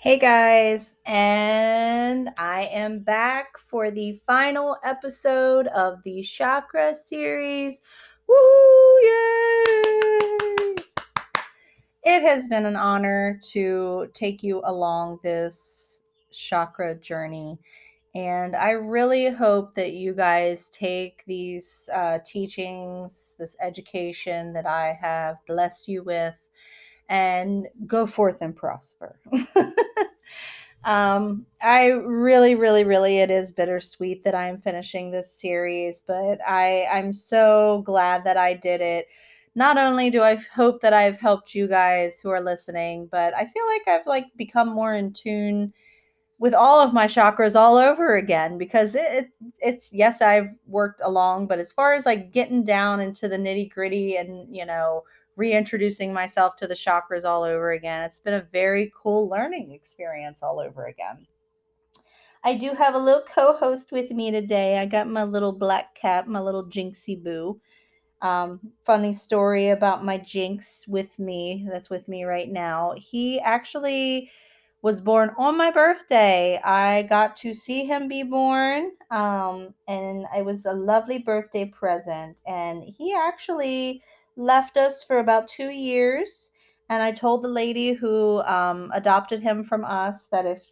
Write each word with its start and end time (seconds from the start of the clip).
Hey 0.00 0.16
guys, 0.16 0.94
and 1.06 2.30
I 2.38 2.66
am 2.72 3.00
back 3.00 3.58
for 3.58 3.90
the 3.90 4.20
final 4.28 4.76
episode 4.84 5.66
of 5.66 6.00
the 6.04 6.22
Chakra 6.22 6.94
series. 6.94 7.80
Woo! 8.28 8.36
Yay! 9.02 10.76
It 12.04 12.22
has 12.22 12.46
been 12.46 12.64
an 12.64 12.76
honor 12.76 13.40
to 13.50 14.08
take 14.14 14.44
you 14.44 14.62
along 14.66 15.18
this 15.24 16.02
chakra 16.30 16.94
journey. 16.94 17.58
And 18.14 18.54
I 18.54 18.70
really 18.70 19.28
hope 19.30 19.74
that 19.74 19.94
you 19.94 20.14
guys 20.14 20.68
take 20.68 21.24
these 21.26 21.90
uh, 21.92 22.20
teachings, 22.24 23.34
this 23.36 23.56
education 23.60 24.52
that 24.52 24.64
I 24.64 24.96
have 25.00 25.38
blessed 25.48 25.88
you 25.88 26.04
with, 26.04 26.36
and 27.08 27.66
go 27.86 28.06
forth 28.06 28.42
and 28.42 28.54
prosper. 28.54 29.18
um, 30.84 31.46
I 31.62 31.86
really, 31.88 32.54
really, 32.54 32.84
really, 32.84 33.18
it 33.18 33.30
is 33.30 33.52
bittersweet 33.52 34.24
that 34.24 34.34
I'm 34.34 34.60
finishing 34.60 35.10
this 35.10 35.32
series, 35.32 36.02
but 36.06 36.38
I, 36.46 36.86
I'm 36.90 37.12
so 37.12 37.82
glad 37.86 38.24
that 38.24 38.36
I 38.36 38.54
did 38.54 38.80
it. 38.80 39.08
Not 39.54 39.78
only 39.78 40.10
do 40.10 40.22
I 40.22 40.36
hope 40.54 40.80
that 40.82 40.92
I've 40.92 41.18
helped 41.18 41.54
you 41.54 41.66
guys 41.66 42.20
who 42.20 42.30
are 42.30 42.40
listening, 42.40 43.08
but 43.10 43.34
I 43.34 43.46
feel 43.46 43.66
like 43.66 43.88
I've 43.88 44.06
like 44.06 44.26
become 44.36 44.68
more 44.68 44.94
in 44.94 45.12
tune 45.12 45.72
with 46.38 46.54
all 46.54 46.80
of 46.80 46.92
my 46.92 47.06
chakras 47.06 47.56
all 47.56 47.76
over 47.76 48.16
again 48.16 48.58
because 48.58 48.94
it, 48.94 49.06
it, 49.10 49.28
it's 49.58 49.92
yes 49.92 50.22
i've 50.22 50.50
worked 50.66 51.00
along 51.04 51.46
but 51.46 51.58
as 51.58 51.72
far 51.72 51.94
as 51.94 52.06
like 52.06 52.32
getting 52.32 52.64
down 52.64 53.00
into 53.00 53.28
the 53.28 53.36
nitty 53.36 53.70
gritty 53.70 54.16
and 54.16 54.54
you 54.54 54.64
know 54.64 55.02
reintroducing 55.38 56.12
myself 56.12 56.56
to 56.56 56.66
the 56.66 56.74
chakras 56.74 57.24
all 57.24 57.44
over 57.44 57.70
again. 57.70 58.02
It's 58.02 58.18
been 58.18 58.34
a 58.34 58.46
very 58.52 58.92
cool 58.94 59.30
learning 59.30 59.72
experience 59.72 60.42
all 60.42 60.58
over 60.60 60.86
again. 60.86 61.26
I 62.44 62.56
do 62.56 62.72
have 62.72 62.94
a 62.94 62.98
little 62.98 63.22
co 63.22 63.54
host 63.54 63.92
with 63.92 64.10
me 64.10 64.30
today. 64.30 64.78
I 64.78 64.86
got 64.86 65.08
my 65.08 65.22
little 65.22 65.52
black 65.52 65.94
cat, 65.94 66.28
my 66.28 66.40
little 66.40 66.64
Jinxie 66.64 67.22
Boo. 67.22 67.60
Um, 68.20 68.60
funny 68.84 69.12
story 69.12 69.68
about 69.70 70.04
my 70.04 70.18
Jinx 70.18 70.86
with 70.88 71.18
me, 71.20 71.66
that's 71.70 71.88
with 71.88 72.08
me 72.08 72.24
right 72.24 72.50
now. 72.50 72.94
He 72.96 73.38
actually 73.40 74.30
was 74.82 75.00
born 75.00 75.30
on 75.38 75.56
my 75.56 75.70
birthday. 75.70 76.60
I 76.64 77.02
got 77.02 77.36
to 77.38 77.52
see 77.52 77.84
him 77.84 78.08
be 78.08 78.24
born, 78.24 78.90
um, 79.12 79.72
and 79.86 80.26
it 80.36 80.44
was 80.44 80.64
a 80.64 80.72
lovely 80.72 81.18
birthday 81.18 81.66
present. 81.66 82.40
And 82.46 82.82
he 82.82 83.14
actually 83.14 84.02
left 84.38 84.76
us 84.76 85.02
for 85.02 85.18
about 85.18 85.48
two 85.48 85.70
years. 85.70 86.50
And 86.88 87.02
I 87.02 87.12
told 87.12 87.42
the 87.42 87.48
lady 87.48 87.92
who 87.92 88.40
um, 88.42 88.90
adopted 88.94 89.40
him 89.40 89.62
from 89.62 89.84
us 89.84 90.26
that 90.28 90.46
if 90.46 90.70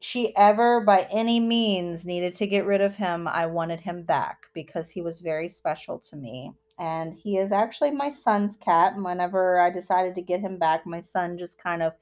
she 0.00 0.34
ever, 0.36 0.80
by 0.80 1.06
any 1.10 1.40
means, 1.40 2.04
needed 2.04 2.34
to 2.34 2.46
get 2.46 2.66
rid 2.66 2.80
of 2.80 2.96
him, 2.96 3.28
I 3.28 3.46
wanted 3.46 3.80
him 3.80 4.02
back 4.02 4.46
because 4.52 4.90
he 4.90 5.00
was 5.00 5.20
very 5.20 5.48
special 5.48 5.98
to 6.00 6.16
me. 6.16 6.52
And 6.78 7.14
he 7.14 7.36
is 7.36 7.52
actually 7.52 7.90
my 7.90 8.10
son's 8.10 8.56
cat. 8.56 8.94
And 8.94 9.04
whenever 9.04 9.60
I 9.60 9.70
decided 9.70 10.14
to 10.14 10.22
get 10.22 10.40
him 10.40 10.58
back, 10.58 10.86
my 10.86 11.00
son 11.00 11.38
just 11.38 11.62
kind 11.62 11.82
of 11.82 11.92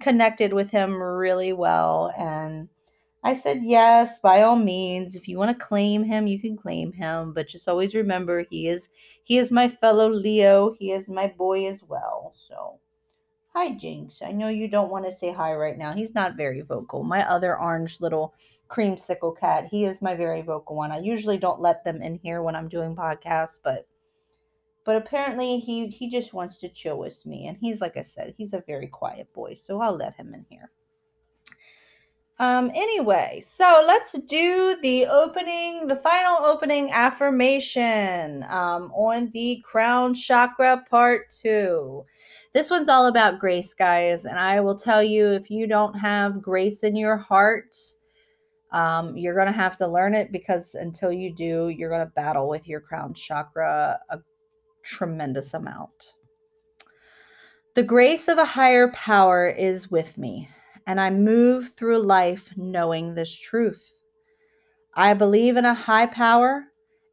connected 0.00 0.52
with 0.52 0.70
him 0.70 1.00
really 1.00 1.52
well. 1.52 2.12
And 2.16 2.68
I 3.22 3.34
said, 3.34 3.60
yes, 3.62 4.18
by 4.18 4.42
all 4.42 4.56
means. 4.56 5.14
If 5.14 5.28
you 5.28 5.36
want 5.36 5.56
to 5.56 5.64
claim 5.64 6.04
him, 6.04 6.26
you 6.26 6.40
can 6.40 6.56
claim 6.56 6.92
him. 6.92 7.32
But 7.34 7.48
just 7.48 7.68
always 7.68 7.94
remember 7.94 8.46
he 8.48 8.66
is 8.68 8.88
he 9.24 9.36
is 9.38 9.52
my 9.52 9.68
fellow 9.68 10.08
Leo. 10.08 10.74
He 10.78 10.92
is 10.92 11.08
my 11.08 11.26
boy 11.26 11.66
as 11.66 11.82
well. 11.82 12.32
So 12.34 12.78
hi 13.52 13.74
Jinx. 13.74 14.22
I 14.22 14.32
know 14.32 14.48
you 14.48 14.68
don't 14.68 14.90
want 14.90 15.04
to 15.04 15.12
say 15.12 15.32
hi 15.32 15.54
right 15.54 15.76
now. 15.76 15.92
He's 15.92 16.14
not 16.14 16.36
very 16.36 16.62
vocal. 16.62 17.02
My 17.02 17.28
other 17.28 17.58
orange 17.58 18.00
little 18.00 18.34
creamsicle 18.68 19.38
cat, 19.38 19.66
he 19.66 19.84
is 19.84 20.00
my 20.00 20.14
very 20.14 20.42
vocal 20.42 20.76
one. 20.76 20.92
I 20.92 21.00
usually 21.00 21.36
don't 21.36 21.60
let 21.60 21.84
them 21.84 22.00
in 22.02 22.18
here 22.22 22.42
when 22.42 22.56
I'm 22.56 22.68
doing 22.68 22.96
podcasts, 22.96 23.58
but 23.62 23.86
but 24.84 24.96
apparently 24.96 25.58
he 25.58 25.88
he 25.88 26.08
just 26.08 26.32
wants 26.32 26.56
to 26.58 26.68
chill 26.70 26.98
with 26.98 27.26
me 27.26 27.48
and 27.48 27.58
he's 27.60 27.82
like 27.82 27.98
I 27.98 28.02
said, 28.02 28.34
he's 28.38 28.54
a 28.54 28.64
very 28.66 28.86
quiet 28.86 29.30
boy, 29.34 29.54
so 29.54 29.80
I'll 29.80 29.96
let 29.96 30.14
him 30.14 30.32
in 30.32 30.46
here. 30.48 30.70
Um, 32.40 32.70
anyway, 32.74 33.42
so 33.44 33.84
let's 33.86 34.12
do 34.12 34.78
the 34.80 35.04
opening, 35.04 35.86
the 35.86 35.96
final 35.96 36.38
opening 36.38 36.90
affirmation 36.90 38.46
um, 38.48 38.90
on 38.92 39.30
the 39.34 39.62
crown 39.62 40.14
chakra 40.14 40.82
part 40.88 41.30
two. 41.30 42.06
This 42.54 42.70
one's 42.70 42.88
all 42.88 43.08
about 43.08 43.40
grace, 43.40 43.74
guys. 43.74 44.24
And 44.24 44.38
I 44.38 44.60
will 44.60 44.74
tell 44.74 45.02
you 45.02 45.28
if 45.28 45.50
you 45.50 45.66
don't 45.66 45.92
have 45.92 46.40
grace 46.40 46.82
in 46.82 46.96
your 46.96 47.18
heart, 47.18 47.76
um, 48.72 49.18
you're 49.18 49.34
going 49.34 49.46
to 49.46 49.52
have 49.52 49.76
to 49.76 49.86
learn 49.86 50.14
it 50.14 50.32
because 50.32 50.74
until 50.74 51.12
you 51.12 51.34
do, 51.34 51.68
you're 51.68 51.90
going 51.90 52.06
to 52.06 52.12
battle 52.16 52.48
with 52.48 52.66
your 52.66 52.80
crown 52.80 53.12
chakra 53.12 54.00
a 54.08 54.18
tremendous 54.82 55.52
amount. 55.52 56.14
The 57.74 57.82
grace 57.82 58.28
of 58.28 58.38
a 58.38 58.46
higher 58.46 58.88
power 58.92 59.46
is 59.46 59.90
with 59.90 60.16
me 60.16 60.48
and 60.86 61.00
I 61.00 61.10
move 61.10 61.72
through 61.76 61.98
life 61.98 62.50
knowing 62.56 63.14
this 63.14 63.34
truth. 63.36 63.94
I 64.94 65.14
believe 65.14 65.56
in 65.56 65.64
a 65.64 65.74
high 65.74 66.06
power, 66.06 66.64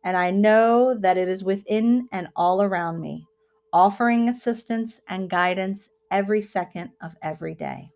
and 0.03 0.17
I 0.17 0.31
know 0.31 0.97
that 0.99 1.17
it 1.17 1.27
is 1.27 1.43
within 1.43 2.07
and 2.11 2.27
all 2.35 2.61
around 2.61 3.01
me, 3.01 3.25
offering 3.71 4.29
assistance 4.29 4.99
and 5.09 5.29
guidance 5.29 5.89
every 6.11 6.41
second 6.41 6.89
of 7.01 7.13
every 7.21 7.53
day. 7.53 7.89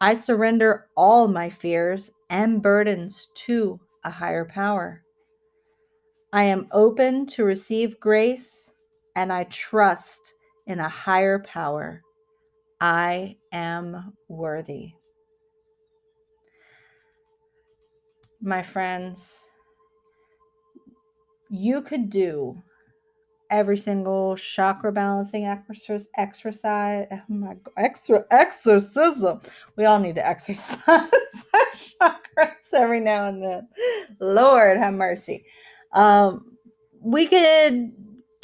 I 0.00 0.14
surrender 0.14 0.88
all 0.96 1.28
my 1.28 1.48
fears 1.50 2.10
and 2.30 2.62
burdens 2.62 3.28
to 3.46 3.80
a 4.04 4.10
higher 4.10 4.44
power. 4.44 5.02
I 6.32 6.44
am 6.44 6.68
open 6.72 7.26
to 7.28 7.44
receive 7.44 8.00
grace, 8.00 8.70
and 9.16 9.32
I 9.32 9.44
trust 9.44 10.34
in 10.66 10.80
a 10.80 10.88
higher 10.88 11.38
power 11.38 12.02
I 12.86 13.36
am 13.50 14.12
worthy. 14.28 14.92
My 18.42 18.62
friends, 18.62 19.48
you 21.48 21.80
could 21.80 22.10
do 22.10 22.62
every 23.48 23.78
single 23.78 24.36
chakra 24.36 24.92
balancing 24.92 25.46
exercise 25.46 27.06
oh 27.10 27.20
my 27.28 27.54
God, 27.54 27.72
extra 27.78 28.26
exorcism. 28.30 29.40
We 29.76 29.86
all 29.86 29.98
need 29.98 30.16
to 30.16 30.26
exercise 30.26 30.76
chakras 30.86 32.74
every 32.74 33.00
now 33.00 33.28
and 33.28 33.42
then. 33.42 33.68
Lord 34.20 34.76
have 34.76 34.92
mercy. 34.92 35.46
Um 35.94 36.58
we 37.00 37.26
could 37.28 37.94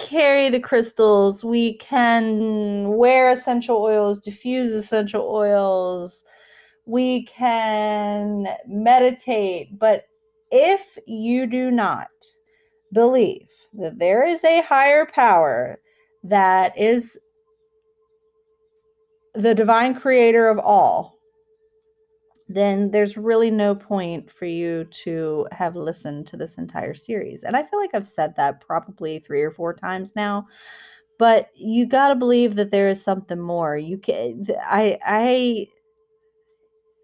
carry 0.00 0.48
the 0.48 0.60
crystals, 0.60 1.44
we 1.44 1.74
can 1.74 2.88
wear 2.96 3.30
essential 3.30 3.76
oils, 3.76 4.18
diffuse 4.18 4.72
essential 4.72 5.22
oils, 5.22 6.24
we 6.86 7.24
can 7.26 8.46
meditate. 8.66 9.78
But 9.78 10.04
if 10.50 10.98
you 11.06 11.46
do 11.46 11.70
not 11.70 12.08
believe 12.92 13.48
that 13.74 13.98
there 13.98 14.26
is 14.26 14.42
a 14.42 14.62
higher 14.62 15.06
power 15.06 15.78
that 16.24 16.76
is 16.76 17.18
the 19.34 19.54
divine 19.54 19.94
creator 19.94 20.48
of 20.48 20.58
all, 20.58 21.19
then 22.52 22.90
there's 22.90 23.16
really 23.16 23.50
no 23.50 23.76
point 23.76 24.28
for 24.28 24.44
you 24.44 24.84
to 24.86 25.46
have 25.52 25.76
listened 25.76 26.26
to 26.26 26.36
this 26.36 26.58
entire 26.58 26.94
series. 26.94 27.44
And 27.44 27.56
I 27.56 27.62
feel 27.62 27.78
like 27.78 27.94
I've 27.94 28.06
said 28.06 28.34
that 28.36 28.60
probably 28.60 29.20
three 29.20 29.42
or 29.42 29.52
four 29.52 29.72
times 29.72 30.16
now. 30.16 30.48
But 31.16 31.50
you 31.54 31.86
got 31.86 32.08
to 32.08 32.16
believe 32.16 32.56
that 32.56 32.72
there 32.72 32.88
is 32.88 33.04
something 33.04 33.38
more. 33.38 33.76
You 33.76 33.98
can 33.98 34.46
I 34.64 34.98
I 35.04 35.68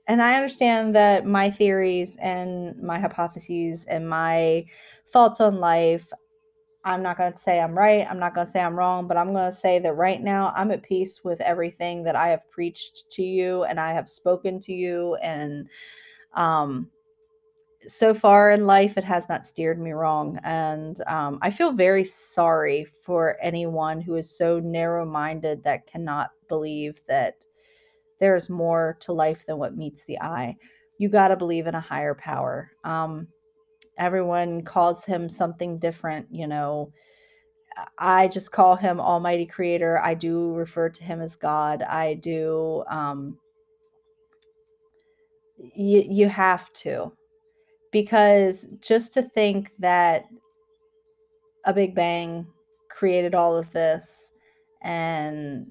and 0.08 0.20
I 0.20 0.34
understand 0.34 0.94
that 0.96 1.26
my 1.26 1.50
theories 1.50 2.16
and 2.20 2.80
my 2.82 2.98
hypotheses 2.98 3.84
and 3.84 4.08
my 4.08 4.64
thoughts 5.08 5.40
on 5.40 5.60
life 5.60 6.12
I'm 6.86 7.02
not 7.02 7.18
going 7.18 7.32
to 7.32 7.38
say 7.38 7.60
I'm 7.60 7.76
right. 7.76 8.06
I'm 8.08 8.20
not 8.20 8.32
going 8.32 8.46
to 8.46 8.50
say 8.50 8.60
I'm 8.60 8.76
wrong, 8.76 9.08
but 9.08 9.16
I'm 9.16 9.32
going 9.32 9.50
to 9.50 9.56
say 9.56 9.80
that 9.80 9.94
right 9.94 10.22
now 10.22 10.52
I'm 10.54 10.70
at 10.70 10.84
peace 10.84 11.24
with 11.24 11.40
everything 11.40 12.04
that 12.04 12.14
I 12.14 12.28
have 12.28 12.48
preached 12.48 13.10
to 13.10 13.22
you 13.22 13.64
and 13.64 13.80
I 13.80 13.92
have 13.92 14.08
spoken 14.08 14.60
to 14.60 14.72
you. 14.72 15.16
And 15.16 15.68
um, 16.34 16.88
so 17.88 18.14
far 18.14 18.52
in 18.52 18.66
life, 18.66 18.96
it 18.96 19.02
has 19.02 19.28
not 19.28 19.48
steered 19.48 19.80
me 19.80 19.92
wrong. 19.92 20.38
And 20.44 21.00
um, 21.08 21.40
I 21.42 21.50
feel 21.50 21.72
very 21.72 22.04
sorry 22.04 22.84
for 22.84 23.36
anyone 23.42 24.00
who 24.00 24.14
is 24.14 24.38
so 24.38 24.60
narrow 24.60 25.04
minded 25.04 25.64
that 25.64 25.88
cannot 25.88 26.30
believe 26.48 27.00
that 27.08 27.44
there's 28.20 28.48
more 28.48 28.96
to 29.00 29.12
life 29.12 29.44
than 29.44 29.58
what 29.58 29.76
meets 29.76 30.04
the 30.04 30.20
eye. 30.20 30.56
You 30.98 31.08
got 31.08 31.28
to 31.28 31.36
believe 31.36 31.66
in 31.66 31.74
a 31.74 31.80
higher 31.80 32.14
power. 32.14 32.70
Um, 32.84 33.26
everyone 33.98 34.62
calls 34.62 35.04
him 35.04 35.28
something 35.28 35.78
different 35.78 36.26
you 36.30 36.46
know. 36.46 36.92
I 37.98 38.28
just 38.28 38.52
call 38.52 38.74
him 38.76 39.00
almighty 39.00 39.44
creator. 39.46 39.98
I 39.98 40.14
do 40.14 40.54
refer 40.54 40.88
to 40.88 41.04
him 41.04 41.20
as 41.20 41.36
god. 41.36 41.82
I 41.82 42.14
do 42.14 42.84
um 42.88 43.38
you 45.58 46.04
you 46.08 46.28
have 46.28 46.72
to. 46.74 47.12
Because 47.92 48.68
just 48.80 49.14
to 49.14 49.22
think 49.22 49.70
that 49.78 50.26
a 51.64 51.72
big 51.72 51.94
bang 51.94 52.46
created 52.90 53.34
all 53.34 53.56
of 53.56 53.70
this 53.72 54.32
and 54.82 55.66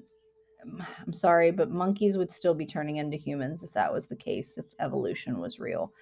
I'm 1.06 1.12
sorry, 1.12 1.50
but 1.52 1.70
monkeys 1.70 2.18
would 2.18 2.32
still 2.32 2.54
be 2.54 2.66
turning 2.66 2.96
into 2.96 3.16
humans 3.16 3.62
if 3.62 3.72
that 3.72 3.92
was 3.92 4.06
the 4.06 4.16
case, 4.16 4.58
if 4.58 4.66
evolution 4.80 5.38
was 5.38 5.60
real. 5.60 5.92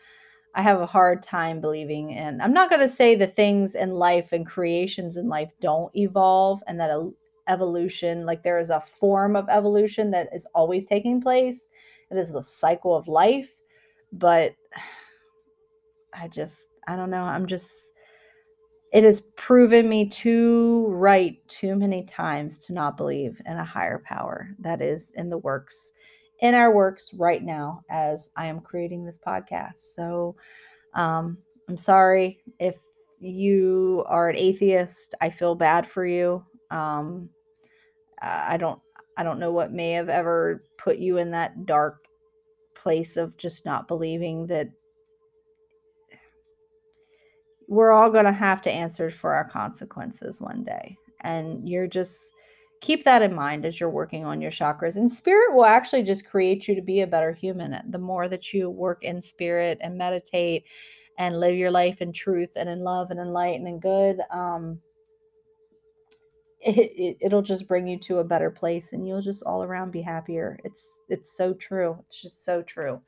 I 0.55 0.63
have 0.63 0.81
a 0.81 0.87
hard 0.87 1.23
time 1.23 1.61
believing 1.61 2.11
in. 2.11 2.41
I'm 2.41 2.53
not 2.53 2.71
going 2.71 2.81
to 2.81 2.89
say 2.89 3.15
the 3.15 3.27
things 3.27 3.75
in 3.75 3.91
life 3.91 4.33
and 4.33 4.47
creations 4.47 5.17
in 5.17 5.29
life 5.29 5.51
don't 5.61 5.95
evolve 5.97 6.63
and 6.67 6.79
that 6.81 6.91
evolution, 7.49 8.25
like 8.25 8.43
there 8.43 8.59
is 8.59 8.71
a 8.71 8.81
form 8.81 9.35
of 9.35 9.49
evolution 9.49 10.11
that 10.13 10.29
is 10.33 10.47
always 10.55 10.87
taking 10.87 11.21
place. 11.21 11.67
It 12.11 12.17
is 12.17 12.31
the 12.31 12.43
cycle 12.43 12.95
of 12.97 13.09
life. 13.09 13.51
But 14.13 14.55
I 16.15 16.29
just, 16.29 16.69
I 16.87 16.95
don't 16.95 17.11
know. 17.11 17.25
I'm 17.25 17.47
just, 17.47 17.73
it 18.93 19.03
has 19.03 19.23
proven 19.37 19.89
me 19.89 20.09
too 20.09 20.87
right 20.89 21.37
too 21.49 21.75
many 21.75 22.05
times 22.05 22.61
to 22.61 22.73
not 22.73 22.97
believe 22.97 23.43
in 23.45 23.57
a 23.57 23.65
higher 23.65 24.01
power 24.05 24.51
that 24.61 24.81
is 24.81 25.11
in 25.17 25.29
the 25.29 25.39
works 25.39 25.93
in 26.41 26.55
our 26.55 26.73
works 26.73 27.13
right 27.15 27.43
now 27.43 27.83
as 27.89 28.31
I 28.37 28.47
am 28.47 28.61
creating 28.61 29.05
this 29.05 29.19
podcast. 29.19 29.79
So 29.79 30.37
um, 30.95 31.39
I'm 31.69 31.77
sorry 31.77 32.41
if 32.59 32.77
you 33.21 34.05
are 34.07 34.29
an 34.29 34.37
atheist. 34.37 35.15
I 35.21 35.31
feel 35.31 35.55
bad 35.55 35.87
for 35.87 36.07
you. 36.07 36.45
Um, 36.71 37.29
I 38.21 38.57
don't 38.57 38.81
I 39.17 39.23
don't 39.23 39.39
know 39.39 39.53
what 39.53 39.73
may 39.73 39.93
have 39.93 40.09
ever 40.09 40.65
put 40.79 40.99
you 40.99 41.19
in 41.19 41.31
that 41.31 41.67
dark 41.67 42.05
place 42.75 43.17
of 43.17 43.37
just 43.37 43.65
not 43.65 43.87
believing 43.87 44.47
that 44.49 44.69
we're 47.69 47.93
all 47.93 48.11
going 48.11 48.25
to 48.25 48.33
have 48.33 48.61
to 48.63 48.71
answer 48.71 49.11
for 49.11 49.35
our 49.35 49.49
consequences 49.49 50.41
one 50.41 50.65
day. 50.65 50.97
And 51.21 51.67
you're 51.67 51.87
just 51.87 52.33
keep 52.85 53.03
that 53.03 53.23
in 53.23 53.35
mind 53.35 53.65
as 53.65 53.81
you're 53.81 53.89
working 53.89 54.27
on 54.27 54.43
your 54.43 54.51
chakras. 54.51 54.97
And 54.97 55.11
spirit 55.11 55.55
will 55.55 55.65
actually 55.65 56.03
just 56.03 56.27
create 56.27 56.69
you 56.69 56.75
to 56.75 56.83
be 56.83 57.01
a 57.01 57.07
better 57.07 57.33
human. 57.33 57.81
The 57.89 57.99
more 57.99 58.29
that 58.29 58.53
you 58.53 58.69
work 58.69 59.05
in 59.05 59.23
spirit 59.23 59.79
and 59.81 59.97
meditate 59.97 60.65
and 61.17 61.41
live 61.41 61.57
your 61.57 61.71
life 61.71 62.03
in 62.03 62.13
truth 62.13 62.51
and 62.57 62.69
in 62.69 62.81
love 62.81 63.11
and 63.11 63.19
in 63.19 63.29
light 63.29 63.59
and 63.59 63.67
in 63.67 63.81
good, 63.81 64.19
um, 64.31 64.79
it, 66.61 67.17
it, 67.21 67.33
will 67.33 67.43
just 67.43 67.67
bring 67.67 67.87
you 67.87 67.99
to 68.01 68.19
a 68.19 68.25
better 68.25 68.51
place 68.51 68.93
and 68.93 69.09
you'll 69.09 69.23
just 69.23 69.43
all 69.45 69.63
around 69.63 69.91
be 69.91 70.03
happier. 70.03 70.59
It's 70.63 70.87
it's 71.09 71.35
so 71.37 71.55
true. 71.55 71.97
It's 72.09 72.21
just 72.21 72.45
so 72.45 72.63
true 72.63 73.01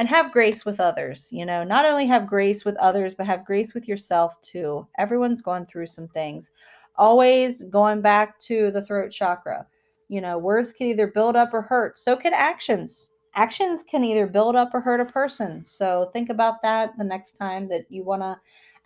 and 0.00 0.08
have 0.08 0.32
grace 0.32 0.64
with 0.64 0.80
others. 0.80 1.28
You 1.30 1.44
know, 1.44 1.62
not 1.62 1.84
only 1.84 2.06
have 2.06 2.26
grace 2.26 2.64
with 2.64 2.74
others, 2.76 3.14
but 3.14 3.26
have 3.26 3.44
grace 3.44 3.74
with 3.74 3.86
yourself 3.86 4.40
too. 4.40 4.86
Everyone's 4.98 5.42
gone 5.42 5.66
through 5.66 5.88
some 5.88 6.08
things. 6.08 6.50
Always 6.96 7.64
going 7.64 8.00
back 8.00 8.38
to 8.40 8.70
the 8.70 8.82
throat 8.82 9.10
chakra. 9.10 9.66
You 10.08 10.20
know, 10.20 10.38
words 10.38 10.72
can 10.72 10.88
either 10.88 11.06
build 11.06 11.36
up 11.36 11.54
or 11.54 11.62
hurt. 11.62 11.98
So 11.98 12.16
can 12.16 12.34
actions. 12.34 13.10
Actions 13.34 13.82
can 13.82 14.02
either 14.02 14.26
build 14.26 14.56
up 14.56 14.74
or 14.74 14.80
hurt 14.80 15.00
a 15.00 15.04
person. 15.04 15.64
So 15.66 16.10
think 16.12 16.30
about 16.30 16.62
that 16.62 16.98
the 16.98 17.04
next 17.04 17.34
time 17.34 17.68
that 17.68 17.86
you 17.88 18.04
want 18.04 18.22
to 18.22 18.36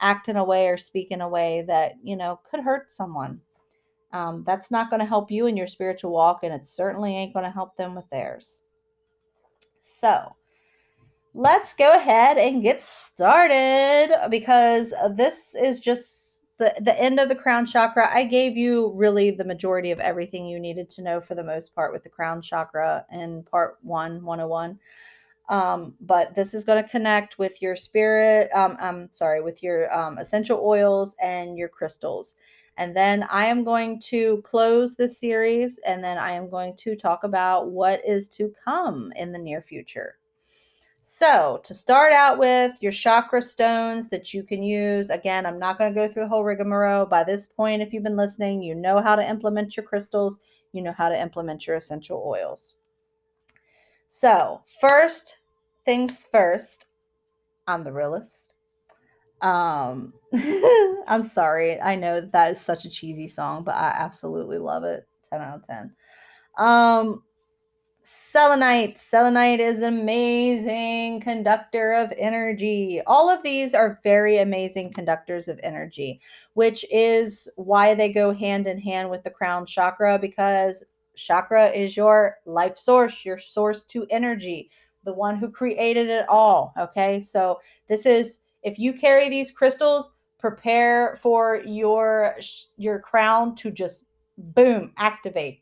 act 0.00 0.28
in 0.28 0.36
a 0.36 0.44
way 0.44 0.68
or 0.68 0.76
speak 0.76 1.10
in 1.10 1.22
a 1.22 1.28
way 1.28 1.64
that, 1.66 1.94
you 2.02 2.16
know, 2.16 2.40
could 2.50 2.60
hurt 2.60 2.90
someone. 2.90 3.40
Um, 4.12 4.44
that's 4.46 4.70
not 4.70 4.90
going 4.90 5.00
to 5.00 5.06
help 5.06 5.30
you 5.30 5.46
in 5.46 5.56
your 5.56 5.66
spiritual 5.66 6.12
walk, 6.12 6.44
and 6.44 6.54
it 6.54 6.64
certainly 6.64 7.16
ain't 7.16 7.34
going 7.34 7.44
to 7.44 7.50
help 7.50 7.76
them 7.76 7.96
with 7.96 8.08
theirs. 8.10 8.60
So, 9.80 10.36
let's 11.34 11.74
go 11.74 11.96
ahead 11.96 12.38
and 12.38 12.62
get 12.62 12.80
started 12.80 14.10
because 14.30 14.94
this 15.16 15.56
is 15.60 15.80
just 15.80 16.23
the, 16.58 16.74
the 16.80 17.00
end 17.00 17.18
of 17.18 17.28
the 17.28 17.34
crown 17.34 17.66
chakra. 17.66 18.08
I 18.12 18.24
gave 18.24 18.56
you 18.56 18.92
really 18.94 19.30
the 19.30 19.44
majority 19.44 19.90
of 19.90 20.00
everything 20.00 20.46
you 20.46 20.60
needed 20.60 20.88
to 20.90 21.02
know 21.02 21.20
for 21.20 21.34
the 21.34 21.42
most 21.42 21.74
part 21.74 21.92
with 21.92 22.02
the 22.02 22.08
crown 22.08 22.40
chakra 22.40 23.04
in 23.10 23.42
part 23.42 23.78
one, 23.82 24.24
101. 24.24 24.78
Um, 25.48 25.94
but 26.00 26.34
this 26.34 26.54
is 26.54 26.64
going 26.64 26.82
to 26.82 26.88
connect 26.88 27.38
with 27.38 27.60
your 27.60 27.76
spirit. 27.76 28.50
Um, 28.54 28.76
I'm 28.80 29.08
sorry, 29.12 29.42
with 29.42 29.62
your 29.62 29.92
um, 29.96 30.18
essential 30.18 30.60
oils 30.64 31.16
and 31.20 31.58
your 31.58 31.68
crystals. 31.68 32.36
And 32.76 32.96
then 32.96 33.24
I 33.24 33.46
am 33.46 33.62
going 33.62 34.00
to 34.02 34.42
close 34.44 34.96
this 34.96 35.18
series 35.18 35.78
and 35.86 36.02
then 36.02 36.18
I 36.18 36.32
am 36.32 36.50
going 36.50 36.74
to 36.78 36.96
talk 36.96 37.22
about 37.22 37.70
what 37.70 38.00
is 38.06 38.28
to 38.30 38.52
come 38.64 39.12
in 39.16 39.32
the 39.32 39.38
near 39.38 39.62
future. 39.62 40.16
So, 41.06 41.60
to 41.64 41.74
start 41.74 42.14
out 42.14 42.38
with, 42.38 42.82
your 42.82 42.90
chakra 42.90 43.42
stones 43.42 44.08
that 44.08 44.32
you 44.32 44.42
can 44.42 44.62
use. 44.62 45.10
Again, 45.10 45.44
I'm 45.44 45.58
not 45.58 45.76
going 45.76 45.92
to 45.92 45.94
go 45.94 46.08
through 46.08 46.22
the 46.22 46.28
whole 46.30 46.42
rigmarole. 46.42 47.04
By 47.04 47.24
this 47.24 47.46
point, 47.46 47.82
if 47.82 47.92
you've 47.92 48.02
been 48.02 48.16
listening, 48.16 48.62
you 48.62 48.74
know 48.74 49.02
how 49.02 49.14
to 49.14 49.28
implement 49.28 49.76
your 49.76 49.84
crystals, 49.84 50.40
you 50.72 50.80
know 50.80 50.92
how 50.92 51.10
to 51.10 51.20
implement 51.20 51.66
your 51.66 51.76
essential 51.76 52.24
oils. 52.26 52.78
So, 54.08 54.62
first 54.80 55.40
things 55.84 56.26
first, 56.32 56.86
I'm 57.66 57.84
the 57.84 57.92
realist. 57.92 58.54
Um, 59.42 60.14
I'm 61.06 61.22
sorry. 61.22 61.78
I 61.82 61.96
know 61.96 62.14
that, 62.22 62.32
that 62.32 62.52
is 62.52 62.62
such 62.62 62.86
a 62.86 62.90
cheesy 62.90 63.28
song, 63.28 63.62
but 63.62 63.74
I 63.74 63.88
absolutely 63.94 64.56
love 64.56 64.84
it. 64.84 65.06
10 65.28 65.42
out 65.42 65.56
of 65.56 65.66
10. 65.66 65.94
Um, 66.56 67.23
Selenite. 68.34 68.98
Selenite 68.98 69.60
is 69.60 69.78
an 69.78 69.84
amazing 69.84 71.20
conductor 71.20 71.92
of 71.92 72.12
energy. 72.18 73.00
All 73.06 73.30
of 73.30 73.44
these 73.44 73.74
are 73.74 74.00
very 74.02 74.38
amazing 74.38 74.92
conductors 74.92 75.46
of 75.46 75.60
energy, 75.62 76.20
which 76.54 76.84
is 76.90 77.48
why 77.54 77.94
they 77.94 78.12
go 78.12 78.32
hand 78.32 78.66
in 78.66 78.76
hand 78.76 79.08
with 79.08 79.22
the 79.22 79.30
crown 79.30 79.64
chakra 79.66 80.18
because 80.18 80.82
chakra 81.14 81.68
is 81.68 81.96
your 81.96 82.38
life 82.44 82.76
source, 82.76 83.24
your 83.24 83.38
source 83.38 83.84
to 83.84 84.04
energy, 84.10 84.68
the 85.04 85.12
one 85.12 85.36
who 85.36 85.48
created 85.48 86.08
it 86.08 86.28
all. 86.28 86.74
Okay. 86.76 87.20
So, 87.20 87.60
this 87.88 88.04
is 88.04 88.40
if 88.64 88.80
you 88.80 88.94
carry 88.94 89.28
these 89.28 89.52
crystals, 89.52 90.10
prepare 90.40 91.20
for 91.22 91.62
your 91.64 92.34
your 92.78 92.98
crown 92.98 93.54
to 93.54 93.70
just 93.70 94.06
boom 94.36 94.92
activate 94.96 95.60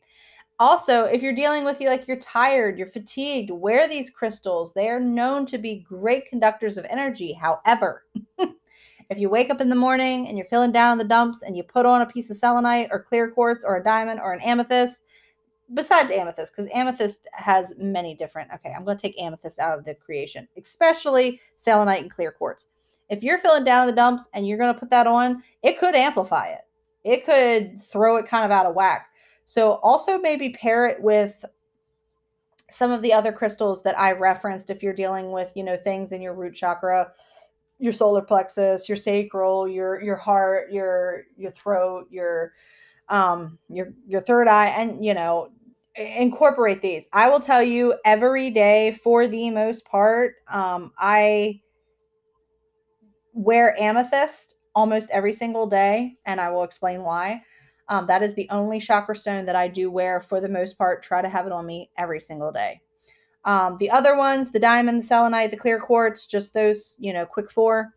also, 0.59 1.05
if 1.05 1.23
you're 1.23 1.35
dealing 1.35 1.65
with 1.65 1.81
you 1.81 1.89
like 1.89 2.07
you're 2.07 2.17
tired, 2.17 2.77
you're 2.77 2.87
fatigued, 2.87 3.51
wear 3.51 3.87
these 3.89 4.09
crystals. 4.09 4.73
They 4.73 4.89
are 4.89 4.99
known 4.99 5.45
to 5.47 5.57
be 5.57 5.85
great 5.87 6.29
conductors 6.29 6.77
of 6.77 6.85
energy. 6.85 7.33
However, 7.33 8.05
if 8.37 9.17
you 9.17 9.29
wake 9.29 9.49
up 9.49 9.61
in 9.61 9.69
the 9.69 9.75
morning 9.75 10.27
and 10.27 10.37
you're 10.37 10.47
feeling 10.47 10.71
down 10.71 10.93
in 10.93 10.97
the 10.99 11.03
dumps 11.03 11.41
and 11.41 11.57
you 11.57 11.63
put 11.63 11.85
on 11.85 12.01
a 12.01 12.05
piece 12.05 12.29
of 12.29 12.37
selenite 12.37 12.89
or 12.91 13.01
clear 13.01 13.31
quartz 13.31 13.65
or 13.65 13.77
a 13.77 13.83
diamond 13.83 14.19
or 14.19 14.33
an 14.33 14.41
amethyst, 14.41 15.03
besides 15.73 16.11
amethyst, 16.11 16.53
because 16.55 16.69
amethyst 16.73 17.27
has 17.33 17.73
many 17.77 18.15
different. 18.15 18.51
Okay, 18.53 18.73
I'm 18.75 18.85
going 18.85 18.97
to 18.97 19.01
take 19.01 19.19
amethyst 19.19 19.59
out 19.59 19.77
of 19.77 19.85
the 19.85 19.95
creation, 19.95 20.47
especially 20.57 21.41
selenite 21.57 22.01
and 22.01 22.13
clear 22.13 22.31
quartz. 22.31 22.67
If 23.09 23.23
you're 23.23 23.37
feeling 23.37 23.63
down 23.63 23.83
in 23.83 23.87
the 23.87 23.95
dumps 23.95 24.27
and 24.33 24.47
you're 24.47 24.57
going 24.57 24.73
to 24.73 24.79
put 24.79 24.89
that 24.91 25.07
on, 25.07 25.43
it 25.61 25.79
could 25.79 25.95
amplify 25.95 26.47
it. 26.47 26.61
It 27.03 27.25
could 27.25 27.81
throw 27.81 28.17
it 28.17 28.27
kind 28.27 28.45
of 28.45 28.51
out 28.51 28.65
of 28.65 28.75
whack. 28.75 29.07
So 29.45 29.73
also 29.83 30.17
maybe 30.17 30.49
pair 30.49 30.85
it 30.87 31.01
with 31.01 31.43
some 32.69 32.91
of 32.91 33.01
the 33.01 33.13
other 33.13 33.31
crystals 33.31 33.83
that 33.83 33.97
I 33.99 34.13
referenced 34.13 34.69
if 34.69 34.81
you're 34.81 34.93
dealing 34.93 35.31
with, 35.31 35.51
you 35.55 35.63
know, 35.63 35.77
things 35.77 36.11
in 36.11 36.21
your 36.21 36.33
root 36.33 36.55
chakra, 36.55 37.11
your 37.79 37.93
solar 37.93 38.21
plexus, 38.21 38.87
your 38.87 38.95
sacral, 38.95 39.67
your 39.67 40.01
your 40.01 40.15
heart, 40.15 40.71
your 40.71 41.23
your 41.37 41.51
throat, 41.51 42.07
your 42.09 42.53
um 43.09 43.59
your 43.69 43.93
your 44.07 44.21
third 44.21 44.47
eye 44.47 44.67
and 44.67 45.03
you 45.03 45.13
know, 45.13 45.49
incorporate 45.95 46.81
these. 46.81 47.07
I 47.13 47.29
will 47.29 47.41
tell 47.41 47.61
you 47.61 47.95
every 48.05 48.49
day 48.49 48.93
for 49.03 49.27
the 49.27 49.49
most 49.49 49.85
part, 49.85 50.35
um 50.47 50.93
I 50.97 51.61
wear 53.33 53.79
amethyst 53.79 54.55
almost 54.75 55.09
every 55.11 55.33
single 55.33 55.67
day 55.67 56.15
and 56.25 56.39
I 56.39 56.49
will 56.49 56.63
explain 56.63 57.03
why. 57.03 57.41
Um, 57.89 58.07
that 58.07 58.23
is 58.23 58.33
the 58.33 58.47
only 58.49 58.79
chakra 58.79 59.15
stone 59.15 59.45
that 59.45 59.55
I 59.55 59.67
do 59.67 59.91
wear 59.91 60.21
for 60.21 60.39
the 60.39 60.49
most 60.49 60.77
part. 60.77 61.03
Try 61.03 61.21
to 61.21 61.29
have 61.29 61.45
it 61.45 61.51
on 61.51 61.65
me 61.65 61.89
every 61.97 62.19
single 62.19 62.51
day. 62.51 62.81
Um, 63.45 63.77
the 63.79 63.89
other 63.89 64.15
ones, 64.15 64.51
the 64.51 64.59
diamond, 64.59 65.01
the 65.01 65.05
selenite, 65.05 65.51
the 65.51 65.57
clear 65.57 65.79
quartz, 65.79 66.25
just 66.25 66.53
those, 66.53 66.95
you 66.97 67.11
know, 67.11 67.25
quick 67.25 67.51
four, 67.51 67.93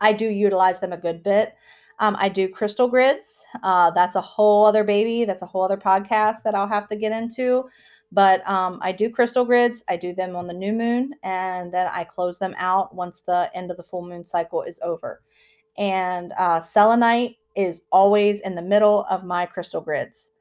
I 0.00 0.12
do 0.12 0.26
utilize 0.26 0.78
them 0.80 0.92
a 0.92 0.98
good 0.98 1.22
bit. 1.22 1.54
Um, 1.98 2.16
I 2.18 2.28
do 2.28 2.48
crystal 2.48 2.88
grids. 2.88 3.44
Uh, 3.62 3.90
that's 3.92 4.16
a 4.16 4.20
whole 4.20 4.66
other 4.66 4.84
baby. 4.84 5.24
That's 5.24 5.42
a 5.42 5.46
whole 5.46 5.62
other 5.62 5.76
podcast 5.76 6.42
that 6.44 6.54
I'll 6.54 6.68
have 6.68 6.88
to 6.88 6.96
get 6.96 7.12
into. 7.12 7.64
But 8.10 8.46
um, 8.48 8.78
I 8.82 8.92
do 8.92 9.08
crystal 9.08 9.44
grids. 9.44 9.84
I 9.88 9.96
do 9.96 10.14
them 10.14 10.36
on 10.36 10.46
the 10.46 10.52
new 10.52 10.72
moon, 10.72 11.14
and 11.22 11.72
then 11.72 11.88
I 11.90 12.04
close 12.04 12.38
them 12.38 12.54
out 12.58 12.94
once 12.94 13.20
the 13.20 13.50
end 13.54 13.70
of 13.70 13.78
the 13.78 13.82
full 13.82 14.06
moon 14.06 14.24
cycle 14.24 14.62
is 14.62 14.80
over. 14.82 15.22
And 15.78 16.32
uh, 16.38 16.60
selenite 16.60 17.36
is 17.56 17.82
always 17.92 18.40
in 18.40 18.54
the 18.54 18.62
middle 18.62 19.06
of 19.10 19.24
my 19.24 19.46
crystal 19.46 19.80
grids. 19.80 20.32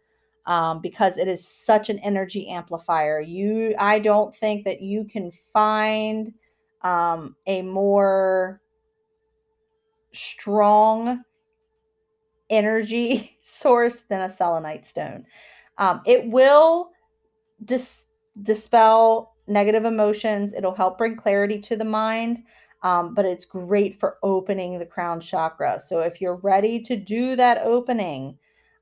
um, 0.47 0.81
because 0.81 1.17
it 1.17 1.29
is 1.29 1.47
such 1.47 1.89
an 1.89 2.00
energy 2.00 2.50
amplifier. 2.50 3.21
You, 3.21 3.75
I 3.79 4.00
don't 4.00 4.33
think 4.35 4.65
that 4.65 4.81
you 4.81 5.05
can 5.05 5.31
find 5.53 6.33
um, 6.83 7.35
a 7.47 7.63
more 7.63 8.61
strong 10.13 11.23
energy 12.50 13.38
source 13.43 14.01
than 14.01 14.21
a 14.21 14.29
selenite 14.35 14.88
stone. 14.88 15.25
Um, 15.77 16.01
it 16.05 16.27
will 16.27 16.91
dis- 17.65 18.07
dispel 18.43 19.35
negative 19.47 19.85
emotions. 19.85 20.53
It'll 20.53 20.75
help 20.75 20.97
bring 20.97 21.15
clarity 21.17 21.59
to 21.61 21.77
the 21.77 21.85
mind. 21.85 22.43
Um, 22.83 23.13
but 23.13 23.25
it's 23.25 23.45
great 23.45 24.00
for 24.00 24.17
opening 24.23 24.79
the 24.79 24.85
crown 24.85 25.19
chakra. 25.19 25.79
So 25.79 26.00
if 26.00 26.19
you're 26.19 26.38
ready 26.38 26.79
to 26.81 26.95
do 26.95 27.35
that 27.35 27.59
opening, 27.63 28.38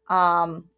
um, 0.08 0.70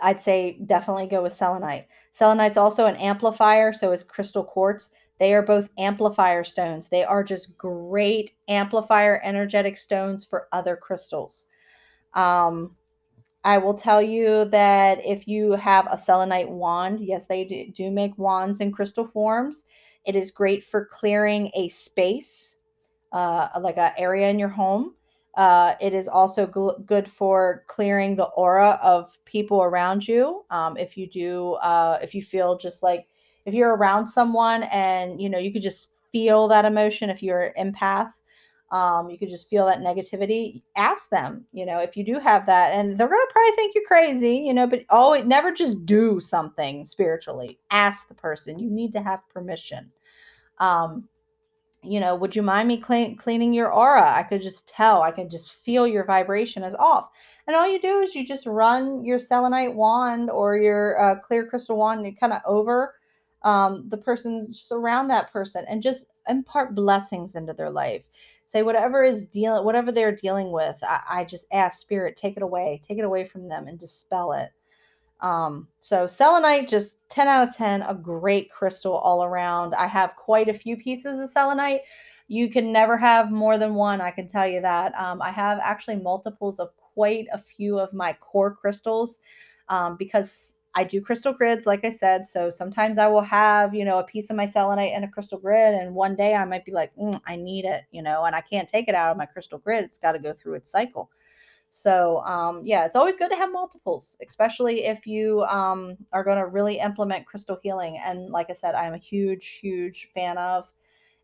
I'd 0.00 0.20
say 0.20 0.58
definitely 0.66 1.06
go 1.06 1.22
with 1.22 1.32
selenite. 1.32 1.86
Selenite's 2.10 2.56
also 2.56 2.86
an 2.86 2.96
amplifier, 2.96 3.72
so 3.72 3.92
is 3.92 4.02
crystal 4.02 4.44
quartz. 4.44 4.90
They 5.20 5.34
are 5.34 5.42
both 5.42 5.68
amplifier 5.78 6.42
stones. 6.42 6.88
They 6.88 7.04
are 7.04 7.22
just 7.22 7.56
great 7.56 8.32
amplifier 8.48 9.20
energetic 9.22 9.76
stones 9.76 10.24
for 10.24 10.48
other 10.50 10.74
crystals. 10.74 11.46
Um, 12.14 12.76
I 13.44 13.58
will 13.58 13.74
tell 13.74 14.02
you 14.02 14.46
that 14.46 15.04
if 15.04 15.26
you 15.26 15.52
have 15.52 15.86
a 15.90 15.98
selenite 15.98 16.48
wand, 16.48 17.00
yes, 17.00 17.26
they 17.26 17.44
do, 17.44 17.70
do 17.72 17.90
make 17.90 18.16
wands 18.18 18.60
in 18.60 18.72
crystal 18.72 19.06
forms. 19.06 19.64
It 20.04 20.16
is 20.16 20.30
great 20.30 20.64
for 20.64 20.84
clearing 20.86 21.50
a 21.54 21.68
space, 21.68 22.58
uh, 23.12 23.48
like 23.60 23.78
an 23.78 23.92
area 23.96 24.28
in 24.28 24.38
your 24.38 24.48
home. 24.48 24.94
Uh, 25.36 25.74
it 25.80 25.94
is 25.94 26.08
also 26.08 26.46
gl- 26.46 26.84
good 26.84 27.08
for 27.08 27.64
clearing 27.66 28.16
the 28.16 28.24
aura 28.24 28.78
of 28.82 29.18
people 29.24 29.62
around 29.62 30.06
you. 30.06 30.44
Um, 30.50 30.76
if 30.76 30.96
you 30.96 31.06
do, 31.08 31.54
uh, 31.54 31.98
if 32.02 32.14
you 32.14 32.22
feel 32.22 32.58
just 32.58 32.82
like 32.82 33.06
if 33.46 33.54
you're 33.54 33.74
around 33.74 34.06
someone 34.06 34.64
and 34.64 35.20
you 35.20 35.28
know 35.28 35.38
you 35.38 35.52
could 35.52 35.62
just 35.62 35.92
feel 36.12 36.48
that 36.48 36.64
emotion. 36.64 37.08
If 37.10 37.22
you're 37.22 37.52
an 37.56 37.72
empath, 37.72 38.12
um, 38.72 39.10
you 39.10 39.18
could 39.18 39.28
just 39.28 39.50
feel 39.50 39.66
that 39.66 39.80
negativity. 39.80 40.62
Ask 40.76 41.10
them, 41.10 41.44
you 41.52 41.66
know, 41.66 41.78
if 41.78 41.94
you 41.94 42.04
do 42.04 42.18
have 42.18 42.46
that, 42.46 42.72
and 42.72 42.96
they're 42.96 43.08
gonna 43.08 43.20
probably 43.30 43.52
think 43.52 43.74
you're 43.74 43.84
crazy, 43.86 44.36
you 44.36 44.54
know. 44.54 44.66
But 44.66 44.84
oh, 44.88 45.22
never 45.26 45.52
just 45.52 45.84
do 45.84 46.20
something 46.20 46.86
spiritually. 46.86 47.58
Ask 47.70 48.08
the 48.08 48.14
person. 48.14 48.58
You 48.58 48.70
need 48.70 48.92
to 48.92 49.02
have 49.02 49.28
permission. 49.28 49.92
Um, 50.58 51.06
you 51.82 52.00
know, 52.00 52.14
would 52.14 52.34
you 52.34 52.42
mind 52.42 52.68
me 52.68 52.78
clean, 52.78 53.16
cleaning 53.16 53.52
your 53.52 53.72
aura? 53.72 54.10
I 54.10 54.22
could 54.22 54.40
just 54.40 54.68
tell, 54.68 55.02
I 55.02 55.10
could 55.10 55.30
just 55.30 55.52
feel 55.52 55.86
your 55.86 56.04
vibration 56.04 56.62
is 56.62 56.74
off. 56.76 57.10
And 57.46 57.56
all 57.56 57.68
you 57.68 57.80
do 57.80 57.98
is 57.98 58.14
you 58.14 58.24
just 58.24 58.46
run 58.46 59.04
your 59.04 59.18
selenite 59.18 59.74
wand 59.74 60.30
or 60.30 60.56
your 60.56 60.98
uh, 61.00 61.18
clear 61.18 61.44
crystal 61.44 61.76
wand 61.76 62.06
and 62.06 62.18
kind 62.18 62.32
of 62.32 62.40
over 62.46 62.94
um, 63.42 63.88
the 63.88 63.96
person, 63.96 64.46
just 64.52 64.70
around 64.70 65.08
that 65.08 65.32
person 65.32 65.64
and 65.68 65.82
just 65.82 66.04
impart 66.28 66.76
blessings 66.76 67.34
into 67.34 67.52
their 67.52 67.70
life. 67.70 68.04
Say 68.52 68.62
whatever 68.62 69.02
is 69.02 69.24
dealing, 69.24 69.64
whatever 69.64 69.90
they're 69.90 70.14
dealing 70.14 70.52
with, 70.52 70.76
I, 70.82 71.00
I 71.08 71.24
just 71.24 71.46
ask 71.52 71.80
spirit, 71.80 72.18
take 72.18 72.36
it 72.36 72.42
away, 72.42 72.82
take 72.86 72.98
it 72.98 73.04
away 73.04 73.24
from 73.24 73.48
them 73.48 73.66
and 73.66 73.78
dispel 73.78 74.34
it. 74.34 74.50
Um, 75.22 75.68
so 75.78 76.06
selenite, 76.06 76.68
just 76.68 77.08
10 77.08 77.28
out 77.28 77.48
of 77.48 77.56
10, 77.56 77.80
a 77.80 77.94
great 77.94 78.50
crystal 78.50 78.92
all 78.92 79.24
around. 79.24 79.74
I 79.74 79.86
have 79.86 80.16
quite 80.16 80.50
a 80.50 80.54
few 80.54 80.76
pieces 80.76 81.18
of 81.18 81.30
selenite. 81.30 81.80
You 82.28 82.50
can 82.50 82.70
never 82.70 82.98
have 82.98 83.32
more 83.32 83.56
than 83.56 83.74
one, 83.74 84.02
I 84.02 84.10
can 84.10 84.28
tell 84.28 84.46
you 84.46 84.60
that. 84.60 84.92
Um, 85.00 85.22
I 85.22 85.30
have 85.30 85.58
actually 85.62 85.96
multiples 85.96 86.60
of 86.60 86.76
quite 86.76 87.28
a 87.32 87.38
few 87.38 87.78
of 87.78 87.94
my 87.94 88.12
core 88.12 88.54
crystals 88.54 89.20
um, 89.70 89.96
because 89.96 90.56
I 90.74 90.84
do 90.84 91.00
crystal 91.00 91.32
grids, 91.32 91.66
like 91.66 91.84
I 91.84 91.90
said. 91.90 92.26
So 92.26 92.48
sometimes 92.48 92.96
I 92.96 93.06
will 93.06 93.22
have, 93.22 93.74
you 93.74 93.84
know, 93.84 93.98
a 93.98 94.04
piece 94.04 94.30
of 94.30 94.36
my 94.36 94.46
selenite 94.46 94.92
and 94.94 95.04
a 95.04 95.08
crystal 95.08 95.38
grid, 95.38 95.74
and 95.74 95.94
one 95.94 96.16
day 96.16 96.34
I 96.34 96.44
might 96.44 96.64
be 96.64 96.72
like, 96.72 96.94
mm, 96.96 97.20
I 97.26 97.36
need 97.36 97.64
it, 97.64 97.84
you 97.90 98.02
know, 98.02 98.24
and 98.24 98.34
I 98.34 98.40
can't 98.40 98.68
take 98.68 98.88
it 98.88 98.94
out 98.94 99.10
of 99.10 99.16
my 99.16 99.26
crystal 99.26 99.58
grid. 99.58 99.84
It's 99.84 99.98
got 99.98 100.12
to 100.12 100.18
go 100.18 100.32
through 100.32 100.54
its 100.54 100.70
cycle. 100.70 101.10
So, 101.74 102.18
um, 102.24 102.60
yeah, 102.64 102.84
it's 102.84 102.96
always 102.96 103.16
good 103.16 103.30
to 103.30 103.36
have 103.36 103.50
multiples, 103.50 104.18
especially 104.26 104.84
if 104.84 105.06
you 105.06 105.42
um, 105.44 105.96
are 106.12 106.22
going 106.22 106.36
to 106.36 106.46
really 106.46 106.78
implement 106.78 107.24
crystal 107.24 107.58
healing. 107.62 107.98
And 108.04 108.28
like 108.28 108.50
I 108.50 108.52
said, 108.52 108.74
I'm 108.74 108.92
a 108.92 108.98
huge, 108.98 109.58
huge 109.62 110.10
fan 110.14 110.36
of. 110.36 110.70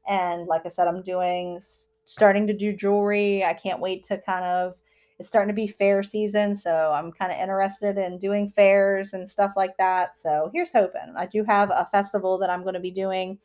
And 0.09 0.47
like 0.47 0.63
I 0.65 0.71
said, 0.71 0.89
I'm 0.89 1.03
doing, 1.03 1.61
starting 2.07 2.47
to 2.47 2.55
do 2.55 2.73
jewelry. 2.73 3.45
I 3.45 3.53
can't 3.53 3.79
wait 3.79 4.05
to 4.05 4.17
kind 4.17 4.45
of, 4.45 4.81
it's 5.19 5.29
starting 5.29 5.49
to 5.49 5.55
be 5.55 5.67
fair 5.67 6.03
season. 6.03 6.55
So 6.55 6.93
I'm 6.95 7.11
kind 7.11 7.33
of 7.33 7.39
interested 7.39 7.99
in 7.99 8.19
doing 8.19 8.49
fairs 8.49 9.13
and 9.13 9.29
stuff 9.29 9.53
like 9.57 9.77
that. 9.79 10.17
So 10.17 10.51
here's 10.53 10.73
hoping. 10.73 11.15
I 11.17 11.27
do 11.27 11.45
have 11.45 11.71
a 11.71 11.89
festival 11.91 12.39
that 12.39 12.51
I'm 12.51 12.63
going 12.63 12.75
to 12.75 12.81
be 12.81 12.91
doing 12.91 13.39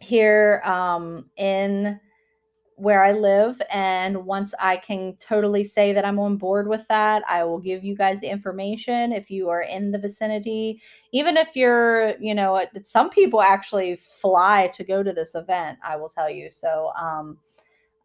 here 0.00 0.62
um, 0.64 1.28
in 1.36 1.98
where 2.76 3.04
I 3.04 3.12
live. 3.12 3.60
And 3.70 4.24
once 4.24 4.54
I 4.58 4.78
can 4.78 5.14
totally 5.18 5.64
say 5.64 5.92
that 5.92 6.04
I'm 6.04 6.18
on 6.18 6.38
board 6.38 6.66
with 6.66 6.86
that, 6.88 7.22
I 7.28 7.44
will 7.44 7.58
give 7.58 7.84
you 7.84 7.94
guys 7.94 8.20
the 8.20 8.28
information 8.28 9.12
if 9.12 9.30
you 9.30 9.50
are 9.50 9.62
in 9.62 9.90
the 9.90 9.98
vicinity. 9.98 10.80
Even 11.12 11.36
if 11.36 11.54
you're, 11.54 12.14
you 12.18 12.34
know, 12.34 12.64
some 12.82 13.10
people 13.10 13.42
actually 13.42 13.96
fly 13.96 14.68
to 14.68 14.82
go 14.82 15.02
to 15.02 15.12
this 15.12 15.34
event, 15.34 15.78
I 15.84 15.96
will 15.96 16.08
tell 16.08 16.30
you. 16.30 16.50
So, 16.50 16.92
um, 16.98 17.36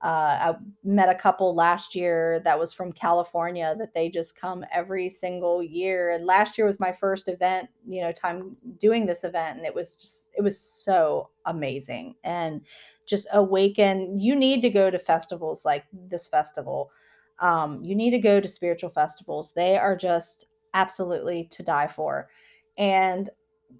uh, 0.05 0.53
I 0.53 0.55
met 0.83 1.09
a 1.09 1.15
couple 1.15 1.55
last 1.55 1.95
year 1.95 2.39
that 2.41 2.59
was 2.59 2.71
from 2.71 2.91
California 2.91 3.75
that 3.79 3.95
they 3.95 4.07
just 4.07 4.39
come 4.39 4.63
every 4.71 5.09
single 5.09 5.63
year. 5.63 6.11
And 6.11 6.27
last 6.27 6.59
year 6.59 6.67
was 6.67 6.79
my 6.79 6.91
first 6.91 7.27
event, 7.27 7.69
you 7.87 8.01
know, 8.01 8.11
time 8.11 8.55
doing 8.79 9.07
this 9.07 9.23
event. 9.23 9.57
And 9.57 9.65
it 9.65 9.73
was 9.73 9.95
just, 9.95 10.29
it 10.37 10.43
was 10.43 10.61
so 10.61 11.31
amazing. 11.47 12.13
And 12.23 12.61
just 13.07 13.25
awaken. 13.33 14.19
You 14.19 14.35
need 14.35 14.61
to 14.61 14.69
go 14.69 14.91
to 14.91 14.99
festivals 14.99 15.65
like 15.65 15.85
this 15.91 16.27
festival. 16.27 16.91
Um, 17.39 17.83
you 17.83 17.95
need 17.95 18.11
to 18.11 18.19
go 18.19 18.39
to 18.39 18.47
spiritual 18.47 18.91
festivals. 18.91 19.53
They 19.53 19.75
are 19.75 19.95
just 19.95 20.45
absolutely 20.75 21.45
to 21.45 21.63
die 21.63 21.87
for. 21.87 22.29
And 22.77 23.31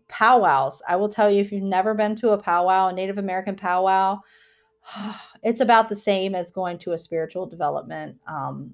powwows, 0.08 0.82
I 0.88 0.96
will 0.96 1.10
tell 1.10 1.30
you, 1.30 1.42
if 1.42 1.52
you've 1.52 1.62
never 1.62 1.94
been 1.94 2.16
to 2.16 2.32
a 2.32 2.38
powwow, 2.40 2.88
a 2.88 2.94
Native 2.94 3.20
American 3.20 3.56
powwow, 3.56 4.22
it's 5.44 5.60
about 5.60 5.90
the 5.90 5.96
same 5.96 6.36
as 6.36 6.52
going 6.52 6.78
to 6.80 6.94
a 6.94 6.98
spiritual 6.98 7.46
development 7.46 8.18
um, 8.28 8.74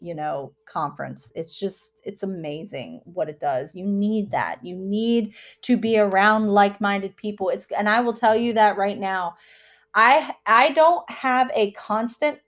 you 0.00 0.14
know 0.14 0.52
conference. 0.66 1.32
It's 1.34 1.58
just 1.58 2.02
it's 2.04 2.22
amazing 2.22 3.00
what 3.04 3.28
it 3.28 3.40
does. 3.40 3.74
You 3.74 3.86
need 3.86 4.30
that. 4.32 4.58
You 4.62 4.76
need 4.76 5.34
to 5.62 5.76
be 5.76 5.98
around 5.98 6.48
like-minded 6.48 7.16
people. 7.16 7.48
It's 7.48 7.66
and 7.70 7.88
i 7.88 8.00
will 8.00 8.12
tell 8.12 8.36
you 8.36 8.52
that 8.54 8.76
right 8.76 8.98
now. 8.98 9.34
I 9.94 10.34
I 10.46 10.70
don't 10.70 11.08
have 11.10 11.50
a 11.54 11.72
constant 11.72 12.38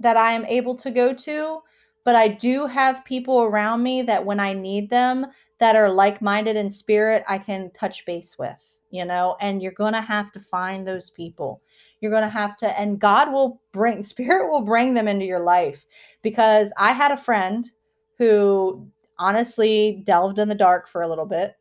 that 0.00 0.16
I 0.16 0.32
am 0.32 0.46
able 0.46 0.76
to 0.76 0.90
go 0.90 1.12
to, 1.14 1.60
but 2.04 2.16
I 2.16 2.28
do 2.28 2.66
have 2.66 3.04
people 3.04 3.42
around 3.42 3.82
me 3.82 4.02
that 4.02 4.24
when 4.24 4.40
I 4.40 4.52
need 4.52 4.90
them 4.90 5.26
that 5.58 5.74
are 5.76 5.90
like-minded 5.90 6.54
in 6.56 6.70
spirit, 6.70 7.24
I 7.26 7.38
can 7.38 7.70
touch 7.72 8.04
base 8.06 8.36
with, 8.38 8.75
you 8.90 9.04
know, 9.04 9.36
and 9.40 9.62
you're 9.62 9.72
going 9.72 9.92
to 9.92 10.00
have 10.00 10.32
to 10.32 10.40
find 10.40 10.86
those 10.86 11.10
people. 11.10 11.62
You're 12.00 12.10
going 12.10 12.22
to 12.22 12.28
have 12.28 12.56
to 12.58 12.78
and 12.78 12.98
God 12.98 13.32
will 13.32 13.60
bring 13.72 14.02
spirit 14.04 14.50
will 14.50 14.62
bring 14.62 14.94
them 14.94 15.08
into 15.08 15.24
your 15.24 15.40
life 15.40 15.86
because 16.22 16.72
I 16.78 16.92
had 16.92 17.12
a 17.12 17.16
friend 17.16 17.70
who 18.18 18.86
honestly 19.18 20.02
delved 20.04 20.38
in 20.38 20.48
the 20.48 20.54
dark 20.54 20.88
for 20.88 21.02
a 21.02 21.08
little 21.08 21.26
bit, 21.26 21.54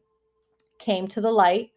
came 0.77 1.08
to 1.08 1.22
the 1.22 1.32
light 1.32 1.72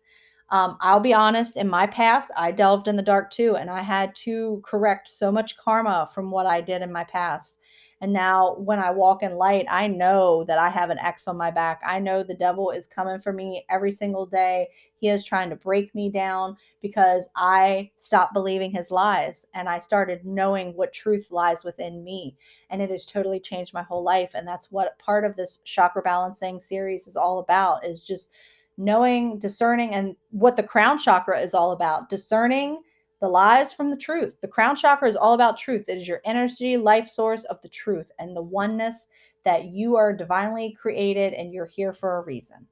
um, 0.50 0.78
I'll 0.81 1.00
be 1.00 1.12
honest, 1.12 1.57
in 1.57 1.69
my 1.69 1.87
past, 1.87 2.31
I 2.37 2.52
delved 2.52 2.88
in 2.88 2.97
the 2.97 3.02
dark 3.02 3.31
too, 3.31 3.57
and 3.57 3.69
I 3.69 3.83
had 3.83 4.14
to 4.17 4.62
correct 4.64 5.09
so 5.09 5.31
much 5.31 5.59
karma 5.59 6.09
from 6.14 6.31
what 6.31 6.47
I 6.47 6.61
did 6.61 6.81
in 6.81 6.90
my 6.90 7.05
past. 7.05 7.59
And 8.00 8.12
now, 8.12 8.55
when 8.59 8.78
I 8.78 8.90
walk 8.90 9.25
in 9.25 9.35
light, 9.35 9.67
I 9.69 9.88
know 9.88 10.45
that 10.45 10.59
I 10.59 10.69
have 10.69 10.90
an 10.90 10.99
X 10.99 11.26
on 11.26 11.37
my 11.37 11.50
back. 11.50 11.81
I 11.85 11.99
know 11.99 12.23
the 12.23 12.35
devil 12.35 12.71
is 12.71 12.87
coming 12.87 13.19
for 13.19 13.33
me 13.33 13.64
every 13.69 13.90
single 13.90 14.25
day. 14.25 14.69
He 14.95 15.09
is 15.09 15.25
trying 15.25 15.50
to 15.50 15.57
break 15.57 15.93
me 15.97 16.09
down 16.09 16.57
because 16.81 17.28
I 17.35 17.90
stopped 17.97 18.35
believing 18.35 18.71
his 18.71 18.93
lies 18.93 19.47
and 19.55 19.69
I 19.69 19.81
started 19.81 20.25
knowing 20.25 20.75
what 20.75 20.93
truth 20.93 21.33
lies 21.33 21.64
within 21.64 22.05
me. 22.05 22.37
And 22.71 22.81
it 22.81 22.90
has 22.90 23.05
totally 23.05 23.40
changed 23.40 23.75
my 23.75 23.83
whole 23.83 24.05
life. 24.05 24.33
And 24.35 24.47
that's 24.47 24.71
what 24.71 24.99
part 24.99 25.25
of 25.25 25.35
this 25.35 25.59
chakra 25.64 26.02
balancing 26.02 26.61
series 26.61 27.09
is 27.09 27.17
all 27.17 27.40
about 27.40 27.85
is 27.85 28.00
just 28.00 28.31
knowing, 28.76 29.38
discerning, 29.38 29.95
and 29.95 30.14
what 30.31 30.55
the 30.55 30.62
crown 30.62 30.99
chakra 30.99 31.40
is 31.40 31.52
all 31.52 31.73
about 31.73 32.09
discerning 32.09 32.81
the 33.20 33.28
lies 33.28 33.72
from 33.72 33.90
the 33.90 33.96
truth. 33.96 34.40
The 34.40 34.48
crown 34.48 34.76
chakra 34.76 35.08
is 35.08 35.16
all 35.16 35.34
about 35.34 35.58
truth. 35.58 35.88
It 35.88 35.98
is 35.98 36.08
your 36.08 36.20
energy, 36.25 36.76
life 36.76 37.08
source 37.08 37.44
of 37.44 37.60
the 37.62 37.68
truth 37.68 38.10
and 38.18 38.37
the 38.37 38.42
oneness 38.42 39.08
that 39.44 39.66
you 39.66 39.96
are 39.96 40.12
divinely 40.12 40.76
created 40.80 41.32
and 41.32 41.52
you're 41.52 41.66
here 41.66 41.92
for 41.92 42.18
a 42.18 42.22
reason. 42.22 42.66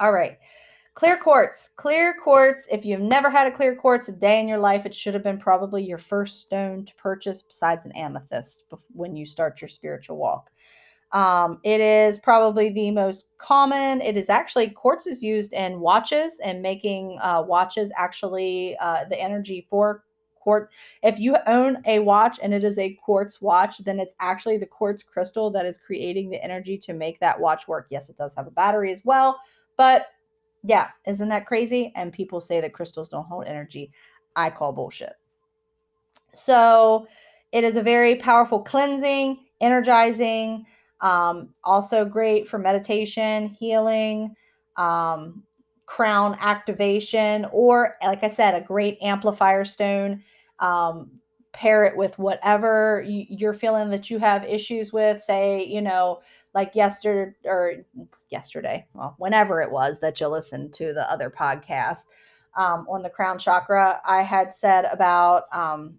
All 0.00 0.12
right. 0.12 0.38
Clear 0.94 1.18
quartz. 1.18 1.70
Clear 1.76 2.16
quartz. 2.22 2.66
If 2.70 2.84
you've 2.84 3.00
never 3.00 3.28
had 3.28 3.46
a 3.46 3.54
clear 3.54 3.76
quartz 3.76 4.08
a 4.08 4.12
day 4.12 4.40
in 4.40 4.48
your 4.48 4.58
life, 4.58 4.86
it 4.86 4.94
should 4.94 5.14
have 5.14 5.22
been 5.22 5.38
probably 5.38 5.84
your 5.84 5.98
first 5.98 6.40
stone 6.40 6.84
to 6.86 6.94
purchase 6.94 7.42
besides 7.42 7.84
an 7.84 7.92
amethyst 7.92 8.64
when 8.92 9.14
you 9.14 9.26
start 9.26 9.60
your 9.60 9.68
spiritual 9.68 10.16
walk. 10.16 10.50
Um, 11.12 11.60
it 11.62 11.80
is 11.80 12.18
probably 12.18 12.70
the 12.70 12.90
most 12.90 13.28
common. 13.38 14.00
It 14.00 14.16
is 14.16 14.28
actually 14.28 14.70
quartz 14.70 15.06
is 15.06 15.22
used 15.22 15.52
in 15.52 15.80
watches 15.80 16.40
and 16.42 16.60
making 16.60 17.18
uh, 17.22 17.42
watches 17.46 17.92
actually 17.96 18.76
uh, 18.78 19.04
the 19.08 19.20
energy 19.20 19.66
for 19.70 20.04
quartz. 20.40 20.74
If 21.02 21.18
you 21.18 21.36
own 21.46 21.78
a 21.86 22.00
watch 22.00 22.38
and 22.42 22.52
it 22.52 22.64
is 22.64 22.78
a 22.78 22.94
quartz 22.94 23.40
watch, 23.40 23.78
then 23.78 23.98
it's 23.98 24.14
actually 24.20 24.58
the 24.58 24.66
quartz 24.66 25.02
crystal 25.02 25.50
that 25.50 25.66
is 25.66 25.78
creating 25.78 26.30
the 26.30 26.42
energy 26.42 26.76
to 26.78 26.92
make 26.92 27.20
that 27.20 27.38
watch 27.38 27.68
work. 27.68 27.86
Yes, 27.90 28.08
it 28.10 28.16
does 28.16 28.34
have 28.34 28.46
a 28.46 28.52
battery 28.52 28.92
as 28.92 29.02
well, 29.04 29.38
but 29.76 30.06
yeah, 30.64 30.88
isn't 31.06 31.28
that 31.28 31.46
crazy? 31.46 31.92
And 31.94 32.12
people 32.12 32.40
say 32.40 32.60
that 32.60 32.72
crystals 32.72 33.08
don't 33.08 33.26
hold 33.26 33.46
energy. 33.46 33.92
I 34.34 34.50
call 34.50 34.72
bullshit. 34.72 35.14
So 36.32 37.06
it 37.52 37.64
is 37.64 37.76
a 37.76 37.82
very 37.82 38.16
powerful 38.16 38.60
cleansing, 38.60 39.38
energizing, 39.60 40.66
um, 41.00 41.50
also 41.64 42.04
great 42.04 42.48
for 42.48 42.58
meditation, 42.58 43.48
healing, 43.58 44.34
um, 44.76 45.42
crown 45.86 46.36
activation, 46.40 47.46
or 47.52 47.96
like 48.02 48.24
I 48.24 48.30
said, 48.30 48.54
a 48.54 48.66
great 48.66 48.98
amplifier 49.02 49.64
stone. 49.64 50.22
Um, 50.58 51.10
pair 51.56 51.84
it 51.84 51.96
with 51.96 52.18
whatever 52.18 53.02
you're 53.06 53.54
feeling 53.54 53.88
that 53.88 54.10
you 54.10 54.18
have 54.18 54.44
issues 54.44 54.92
with. 54.92 55.22
Say, 55.22 55.64
you 55.64 55.80
know, 55.80 56.20
like 56.54 56.74
yesterday 56.74 57.32
or 57.46 57.74
yesterday, 58.28 58.86
well, 58.92 59.14
whenever 59.18 59.62
it 59.62 59.70
was 59.70 59.98
that 60.00 60.20
you 60.20 60.28
listened 60.28 60.74
to 60.74 60.92
the 60.92 61.10
other 61.10 61.30
podcast 61.30 62.06
um, 62.56 62.86
on 62.90 63.02
the 63.02 63.08
crown 63.08 63.38
chakra, 63.38 64.00
I 64.04 64.22
had 64.22 64.52
said 64.52 64.84
about 64.92 65.44
um, 65.50 65.98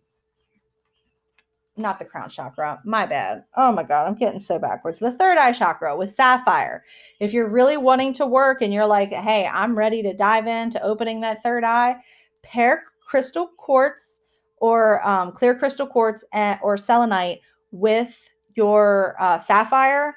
not 1.77 2.00
the 2.00 2.05
crown 2.05 2.29
chakra, 2.29 2.79
my 2.84 3.05
bad. 3.05 3.43
Oh 3.55 3.72
my 3.72 3.84
God, 3.84 4.07
I'm 4.07 4.15
getting 4.15 4.39
so 4.39 4.60
backwards. 4.60 5.00
The 5.00 5.12
third 5.12 5.38
eye 5.38 5.51
chakra 5.51 5.96
with 5.96 6.12
sapphire. 6.12 6.84
If 7.19 7.34
you're 7.34 7.50
really 7.50 7.77
wanting 7.77 8.13
to 8.13 8.25
work 8.25 8.62
and 8.62 8.74
you're 8.74 8.88
like, 8.88 9.12
hey, 9.12 9.48
I'm 9.48 9.77
ready 9.77 10.01
to 10.03 10.13
dive 10.13 10.48
into 10.48 10.81
opening 10.81 11.22
that 11.22 11.43
third 11.43 11.63
eye, 11.63 11.98
pair 12.43 12.84
crystal 13.07 13.50
quartz 13.57 14.22
or 14.60 15.05
um, 15.07 15.31
clear 15.31 15.55
crystal 15.55 15.88
quartz 15.88 16.24
and, 16.34 16.60
or 16.62 16.77
selenite 16.77 17.39
with 17.72 18.29
your 18.55 19.15
uh, 19.19 19.38
sapphire 19.38 20.15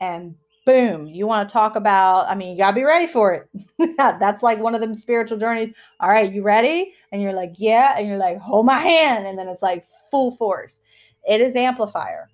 and 0.00 0.34
boom, 0.70 1.06
you 1.06 1.26
want 1.26 1.48
to 1.48 1.52
talk 1.52 1.74
about, 1.74 2.28
I 2.28 2.34
mean, 2.34 2.52
you 2.52 2.58
got 2.58 2.70
to 2.70 2.76
be 2.76 2.84
ready 2.84 3.06
for 3.06 3.32
it. 3.32 3.96
That's 3.96 4.42
like 4.42 4.58
one 4.58 4.74
of 4.74 4.80
them 4.80 4.94
spiritual 4.94 5.38
journeys. 5.38 5.74
All 5.98 6.08
right, 6.08 6.32
you 6.32 6.42
ready? 6.42 6.94
And 7.10 7.20
you're 7.20 7.32
like, 7.32 7.54
yeah. 7.56 7.94
And 7.96 8.06
you're 8.06 8.16
like, 8.16 8.38
hold 8.38 8.66
my 8.66 8.78
hand. 8.78 9.26
And 9.26 9.38
then 9.38 9.48
it's 9.48 9.62
like 9.62 9.84
full 10.10 10.30
force. 10.30 10.80
It 11.28 11.40
is 11.40 11.56
amplifier. 11.56 12.28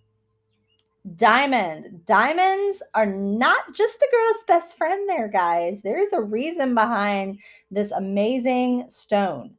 Diamond. 1.14 2.04
Diamonds 2.04 2.82
are 2.94 3.06
not 3.06 3.72
just 3.72 3.96
a 3.96 4.08
girl's 4.10 4.44
best 4.46 4.76
friend, 4.76 5.08
there, 5.08 5.28
guys. 5.28 5.80
There's 5.82 6.12
a 6.12 6.20
reason 6.20 6.74
behind 6.74 7.38
this 7.70 7.90
amazing 7.92 8.86
stone. 8.88 9.54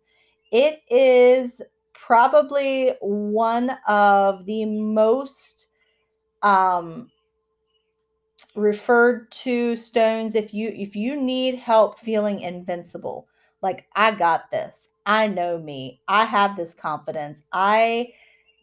It 0.52 0.82
is 0.90 1.62
probably 1.94 2.94
one 3.02 3.72
of 3.88 4.46
the 4.46 4.66
most 4.66 5.68
um, 6.44 7.10
referred 8.58 9.32
to 9.32 9.76
stones 9.76 10.36
if 10.36 10.54
you 10.54 10.70
if 10.76 10.96
you 10.96 11.16
need 11.16 11.56
help 11.56 12.00
feeling 12.00 12.42
invincible. 12.42 13.28
Like 13.62 13.86
i 13.96 14.12
got 14.12 14.52
this. 14.52 14.90
I 15.06 15.28
know 15.28 15.58
me. 15.58 16.02
I 16.08 16.26
have 16.26 16.58
this 16.58 16.74
confidence. 16.74 17.44
I 17.54 18.10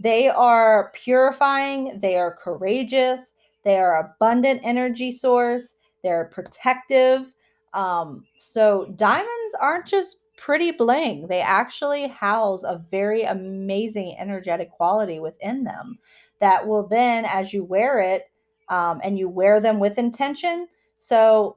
they 0.01 0.29
are 0.29 0.91
purifying. 0.95 2.01
They 2.01 2.17
are 2.17 2.37
courageous. 2.37 3.35
They 3.63 3.77
are 3.79 4.01
abundant 4.01 4.61
energy 4.65 5.13
source. 5.13 5.77
They're 6.03 6.27
protective. 6.27 7.35
Um, 7.73 8.25
so 8.37 8.93
diamonds 8.97 9.57
aren't 9.61 9.87
just 9.87 10.19
pretty 10.37 10.73
bling. 10.73 11.29
They 11.29 11.41
actually 11.41 12.09
house 12.09 12.65
a 12.65 12.85
very 12.91 13.23
amazing 13.23 14.17
energetic 14.19 14.71
quality 14.73 15.21
within 15.21 15.65
them 15.65 15.99
that 16.41 16.67
will 16.67 16.87
then 16.87 17.25
as 17.25 17.53
you 17.53 17.65
wear 17.65 18.01
it 18.01 18.25
um, 18.69 19.01
and 19.03 19.19
you 19.19 19.29
wear 19.29 19.61
them 19.61 19.79
with 19.79 19.99
intention. 19.99 20.69
So, 20.99 21.57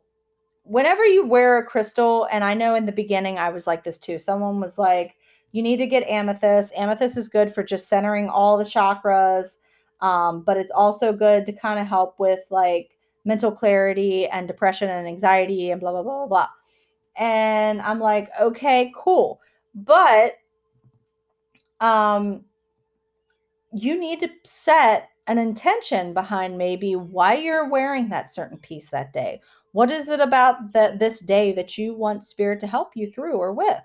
whenever 0.64 1.06
you 1.06 1.26
wear 1.26 1.58
a 1.58 1.66
crystal, 1.66 2.28
and 2.32 2.44
I 2.44 2.54
know 2.54 2.76
in 2.76 2.86
the 2.86 2.92
beginning 2.92 3.40
I 3.40 3.50
was 3.50 3.68
like 3.68 3.84
this 3.84 3.98
too, 3.98 4.20
someone 4.20 4.60
was 4.60 4.78
like, 4.78 5.16
you 5.52 5.62
need 5.62 5.78
to 5.78 5.88
get 5.88 6.08
amethyst. 6.08 6.74
Amethyst 6.76 7.18
is 7.18 7.30
good 7.30 7.54
for 7.54 7.64
just 7.64 7.88
centering 7.88 8.30
all 8.30 8.58
the 8.58 8.66
chakras, 8.66 9.58
um, 10.02 10.42
but 10.42 10.58
it's 10.58 10.72
also 10.72 11.14
good 11.14 11.46
to 11.46 11.54
kind 11.54 11.80
of 11.80 11.88
help 11.88 12.20
with 12.20 12.44
like 12.50 12.92
mental 13.24 13.52
clarity 13.52 14.28
and 14.28 14.48
depression 14.48 14.90
and 14.90 15.08
anxiety 15.08 15.72
and 15.72 15.80
blah, 15.80 15.92
blah, 15.92 16.04
blah, 16.04 16.26
blah, 16.26 16.28
blah. 16.28 16.48
And 17.18 17.82
I'm 17.82 18.00
like, 18.00 18.30
okay, 18.40 18.92
cool. 18.96 19.42
But 19.74 20.34
um, 21.80 22.44
you 23.74 24.00
need 24.00 24.20
to 24.22 24.30
set 24.44 25.10
an 25.28 25.38
intention 25.38 26.14
behind 26.14 26.58
maybe 26.58 26.96
why 26.96 27.36
you're 27.36 27.70
wearing 27.70 28.10
that 28.10 28.34
certain 28.34 28.58
piece 28.58 28.90
that 28.90 29.14
day. 29.14 29.42
What 29.74 29.92
is 29.92 30.10
it 30.10 30.20
about 30.20 30.72
that 30.74 31.00
this 31.00 31.20
day 31.20 31.52
that 31.54 31.78
you 31.78 31.94
want 31.94 32.24
spirit 32.24 32.60
to 32.62 32.68
help 32.68 32.92
you 32.96 33.12
through 33.12 33.38
or 33.38 33.54
with? 33.54 33.84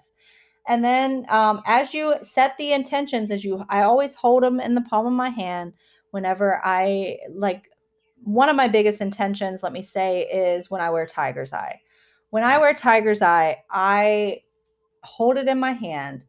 And 0.68 0.84
then 0.84 1.26
um, 1.28 1.60
as 1.66 1.92
you 1.92 2.14
set 2.22 2.56
the 2.56 2.72
intentions, 2.72 3.30
as 3.30 3.44
you, 3.44 3.64
I 3.68 3.82
always 3.82 4.14
hold 4.14 4.44
them 4.44 4.60
in 4.60 4.74
the 4.74 4.80
palm 4.82 5.06
of 5.06 5.12
my 5.12 5.30
hand 5.30 5.72
whenever 6.12 6.60
I 6.64 7.18
like. 7.30 7.68
One 8.24 8.48
of 8.48 8.54
my 8.54 8.68
biggest 8.68 9.00
intentions, 9.00 9.64
let 9.64 9.72
me 9.72 9.82
say, 9.82 10.22
is 10.22 10.70
when 10.70 10.80
I 10.80 10.90
wear 10.90 11.06
tiger's 11.06 11.52
eye. 11.52 11.80
When 12.30 12.44
I 12.44 12.56
wear 12.58 12.72
tiger's 12.72 13.20
eye, 13.20 13.58
I 13.68 14.42
hold 15.02 15.36
it 15.36 15.48
in 15.48 15.58
my 15.58 15.72
hand 15.72 16.24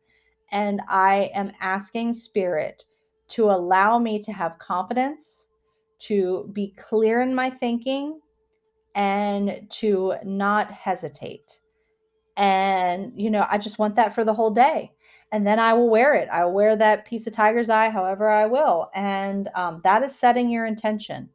and 0.52 0.82
I 0.88 1.30
am 1.36 1.52
asking 1.62 2.14
spirit 2.14 2.84
to 3.34 3.46
allow 3.46 3.98
me 3.98 4.22
to 4.22 4.32
have 4.32 4.60
confidence, 4.60 5.48
to 5.98 6.50
be 6.54 6.74
clear 6.78 7.22
in 7.22 7.34
my 7.34 7.50
thinking, 7.50 8.20
and 8.96 9.66
to 9.72 10.14
not 10.24 10.70
hesitate. 10.72 11.60
And, 12.38 13.12
you 13.16 13.32
know, 13.32 13.48
I 13.50 13.58
just 13.58 13.80
want 13.80 13.96
that 13.96 14.14
for 14.14 14.24
the 14.24 14.34
whole 14.34 14.52
day. 14.52 14.92
And 15.32 15.48
then 15.48 15.60
I 15.60 15.74
will 15.74 15.90
wear 15.90 16.14
it. 16.14 16.30
I 16.32 16.46
will 16.46 16.54
wear 16.54 16.76
that 16.76 17.08
piece 17.08 17.26
of 17.26 17.34
tiger's 17.34 17.70
eye 17.70 17.90
however 17.90 18.30
I 18.30 18.46
will. 18.46 18.92
And 18.94 19.50
um, 19.56 19.82
that 19.84 20.04
is 20.04 20.16
setting 20.16 20.48
your 20.48 20.68
intention. 20.68 21.30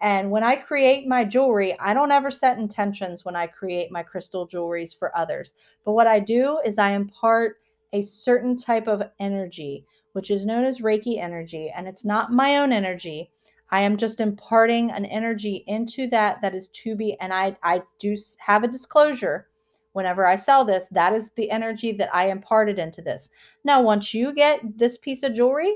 And 0.00 0.30
when 0.30 0.44
I 0.44 0.54
create 0.54 1.08
my 1.08 1.24
jewelry, 1.24 1.78
I 1.80 1.94
don't 1.94 2.12
ever 2.12 2.30
set 2.30 2.58
intentions 2.58 3.24
when 3.24 3.34
I 3.34 3.48
create 3.48 3.90
my 3.90 4.04
crystal 4.04 4.46
jewelries 4.46 4.96
for 4.96 5.16
others. 5.16 5.54
But 5.84 5.92
what 5.92 6.06
I 6.06 6.20
do 6.20 6.60
is 6.64 6.78
I 6.78 6.92
impart 6.92 7.56
a 7.92 8.02
certain 8.02 8.56
type 8.56 8.86
of 8.86 9.02
energy 9.18 9.84
which 10.12 10.30
is 10.30 10.46
known 10.46 10.64
as 10.64 10.80
Reiki 10.80 11.22
energy, 11.22 11.72
and 11.74 11.86
it's 11.86 12.04
not 12.04 12.32
my 12.32 12.58
own 12.58 12.72
energy. 12.72 13.30
I 13.70 13.82
am 13.82 13.96
just 13.96 14.20
imparting 14.20 14.90
an 14.90 15.04
energy 15.04 15.64
into 15.66 16.08
that 16.08 16.40
that 16.42 16.54
is 16.54 16.68
to 16.68 16.96
be, 16.96 17.18
and 17.20 17.32
I 17.32 17.56
I 17.62 17.82
do 17.98 18.16
have 18.38 18.64
a 18.64 18.68
disclosure 18.68 19.48
whenever 19.92 20.26
I 20.26 20.36
sell 20.36 20.64
this. 20.64 20.86
That 20.88 21.12
is 21.12 21.30
the 21.32 21.50
energy 21.50 21.92
that 21.92 22.14
I 22.14 22.30
imparted 22.30 22.78
into 22.78 23.02
this. 23.02 23.30
Now, 23.64 23.82
once 23.82 24.14
you 24.14 24.32
get 24.32 24.60
this 24.76 24.98
piece 24.98 25.22
of 25.22 25.34
jewelry, 25.34 25.74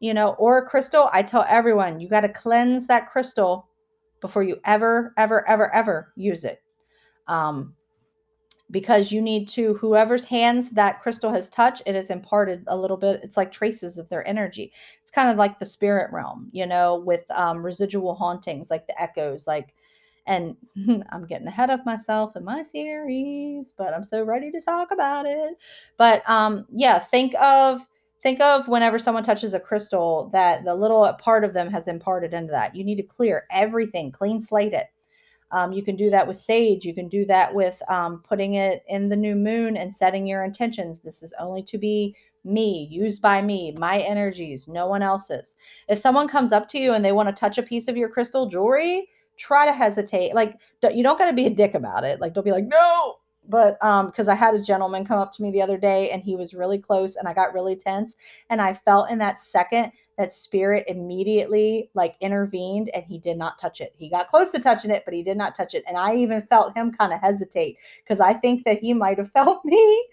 you 0.00 0.14
know, 0.14 0.30
or 0.34 0.58
a 0.58 0.66
crystal, 0.66 1.08
I 1.12 1.22
tell 1.22 1.44
everyone 1.48 2.00
you 2.00 2.08
got 2.08 2.22
to 2.22 2.28
cleanse 2.28 2.86
that 2.86 3.10
crystal 3.10 3.68
before 4.20 4.42
you 4.42 4.58
ever, 4.64 5.12
ever, 5.16 5.48
ever, 5.48 5.72
ever 5.74 6.12
use 6.16 6.44
it. 6.44 6.62
Um, 7.26 7.74
because 8.70 9.10
you 9.10 9.20
need 9.20 9.48
to 9.48 9.74
whoever's 9.74 10.24
hands 10.24 10.70
that 10.70 11.00
crystal 11.02 11.32
has 11.32 11.48
touched 11.48 11.82
it 11.86 11.94
has 11.94 12.10
imparted 12.10 12.62
a 12.68 12.76
little 12.76 12.96
bit 12.96 13.20
it's 13.22 13.36
like 13.36 13.50
traces 13.52 13.98
of 13.98 14.08
their 14.08 14.26
energy. 14.26 14.72
It's 15.02 15.10
kind 15.10 15.30
of 15.30 15.36
like 15.36 15.58
the 15.58 15.66
spirit 15.66 16.12
realm 16.12 16.48
you 16.52 16.66
know 16.66 16.96
with 16.96 17.30
um, 17.30 17.64
residual 17.64 18.14
hauntings 18.14 18.70
like 18.70 18.86
the 18.86 19.00
echoes 19.00 19.46
like 19.46 19.74
and 20.26 20.56
i'm 21.10 21.26
getting 21.26 21.46
ahead 21.46 21.70
of 21.70 21.84
myself 21.84 22.36
in 22.36 22.44
my 22.44 22.62
series 22.62 23.74
but 23.76 23.94
i'm 23.94 24.04
so 24.04 24.22
ready 24.22 24.50
to 24.50 24.60
talk 24.60 24.90
about 24.92 25.26
it. 25.26 25.56
But 25.96 26.28
um 26.28 26.66
yeah 26.70 26.98
think 26.98 27.34
of 27.40 27.80
think 28.22 28.40
of 28.40 28.68
whenever 28.68 28.98
someone 28.98 29.24
touches 29.24 29.54
a 29.54 29.60
crystal 29.60 30.28
that 30.32 30.64
the 30.64 30.74
little 30.74 31.10
part 31.14 31.42
of 31.44 31.54
them 31.54 31.70
has 31.70 31.88
imparted 31.88 32.34
into 32.34 32.50
that. 32.50 32.76
You 32.76 32.84
need 32.84 32.96
to 32.96 33.02
clear 33.02 33.46
everything 33.50 34.12
clean 34.12 34.40
slate 34.40 34.74
it 34.74 34.88
um, 35.52 35.72
you 35.72 35.82
can 35.82 35.96
do 35.96 36.10
that 36.10 36.26
with 36.26 36.36
sage. 36.36 36.84
You 36.84 36.94
can 36.94 37.08
do 37.08 37.24
that 37.26 37.54
with 37.54 37.82
um, 37.88 38.22
putting 38.28 38.54
it 38.54 38.84
in 38.88 39.08
the 39.08 39.16
new 39.16 39.34
moon 39.34 39.76
and 39.76 39.94
setting 39.94 40.26
your 40.26 40.44
intentions. 40.44 41.00
This 41.00 41.22
is 41.22 41.34
only 41.38 41.62
to 41.64 41.78
be 41.78 42.14
me, 42.44 42.88
used 42.90 43.20
by 43.20 43.42
me, 43.42 43.72
my 43.72 43.98
energies, 43.98 44.66
no 44.66 44.86
one 44.86 45.02
else's. 45.02 45.56
If 45.88 45.98
someone 45.98 46.28
comes 46.28 46.52
up 46.52 46.68
to 46.68 46.78
you 46.78 46.94
and 46.94 47.04
they 47.04 47.12
want 47.12 47.28
to 47.28 47.38
touch 47.38 47.58
a 47.58 47.62
piece 47.62 47.88
of 47.88 47.96
your 47.96 48.08
crystal 48.08 48.46
jewelry, 48.48 49.08
try 49.36 49.66
to 49.66 49.72
hesitate. 49.72 50.34
Like, 50.34 50.56
you 50.82 51.02
don't 51.02 51.18
got 51.18 51.26
to 51.26 51.32
be 51.32 51.46
a 51.46 51.50
dick 51.50 51.74
about 51.74 52.04
it. 52.04 52.20
Like, 52.20 52.34
don't 52.34 52.44
be 52.44 52.52
like, 52.52 52.66
no, 52.66 53.16
but 53.50 53.82
um 53.84 54.06
because 54.06 54.28
I 54.28 54.34
had 54.34 54.54
a 54.54 54.62
gentleman 54.62 55.04
come 55.04 55.18
up 55.18 55.32
to 55.34 55.42
me 55.42 55.50
the 55.50 55.62
other 55.62 55.76
day 55.76 56.10
and 56.10 56.22
he 56.22 56.36
was 56.36 56.54
really 56.54 56.78
close 56.78 57.16
and 57.16 57.28
I 57.28 57.34
got 57.34 57.52
really 57.52 57.76
tense 57.76 58.16
and 58.48 58.62
I 58.62 58.72
felt 58.72 59.10
in 59.10 59.18
that 59.18 59.38
second 59.38 59.92
that 60.16 60.32
spirit 60.32 60.84
immediately 60.86 61.90
like 61.94 62.14
intervened 62.20 62.90
and 62.90 63.02
he 63.04 63.18
did 63.18 63.38
not 63.38 63.58
touch 63.58 63.80
it. 63.80 63.94
He 63.96 64.10
got 64.10 64.28
close 64.28 64.50
to 64.50 64.58
touching 64.58 64.90
it, 64.90 65.02
but 65.06 65.14
he 65.14 65.22
did 65.22 65.38
not 65.38 65.54
touch 65.54 65.72
it. 65.74 65.82
And 65.88 65.96
I 65.96 66.14
even 66.16 66.42
felt 66.42 66.76
him 66.76 66.92
kind 66.92 67.12
of 67.12 67.20
hesitate 67.20 67.78
because 68.04 68.20
I 68.20 68.34
think 68.34 68.64
that 68.64 68.80
he 68.80 68.92
might 68.92 69.18
have 69.18 69.30
felt 69.32 69.64
me. 69.64 70.06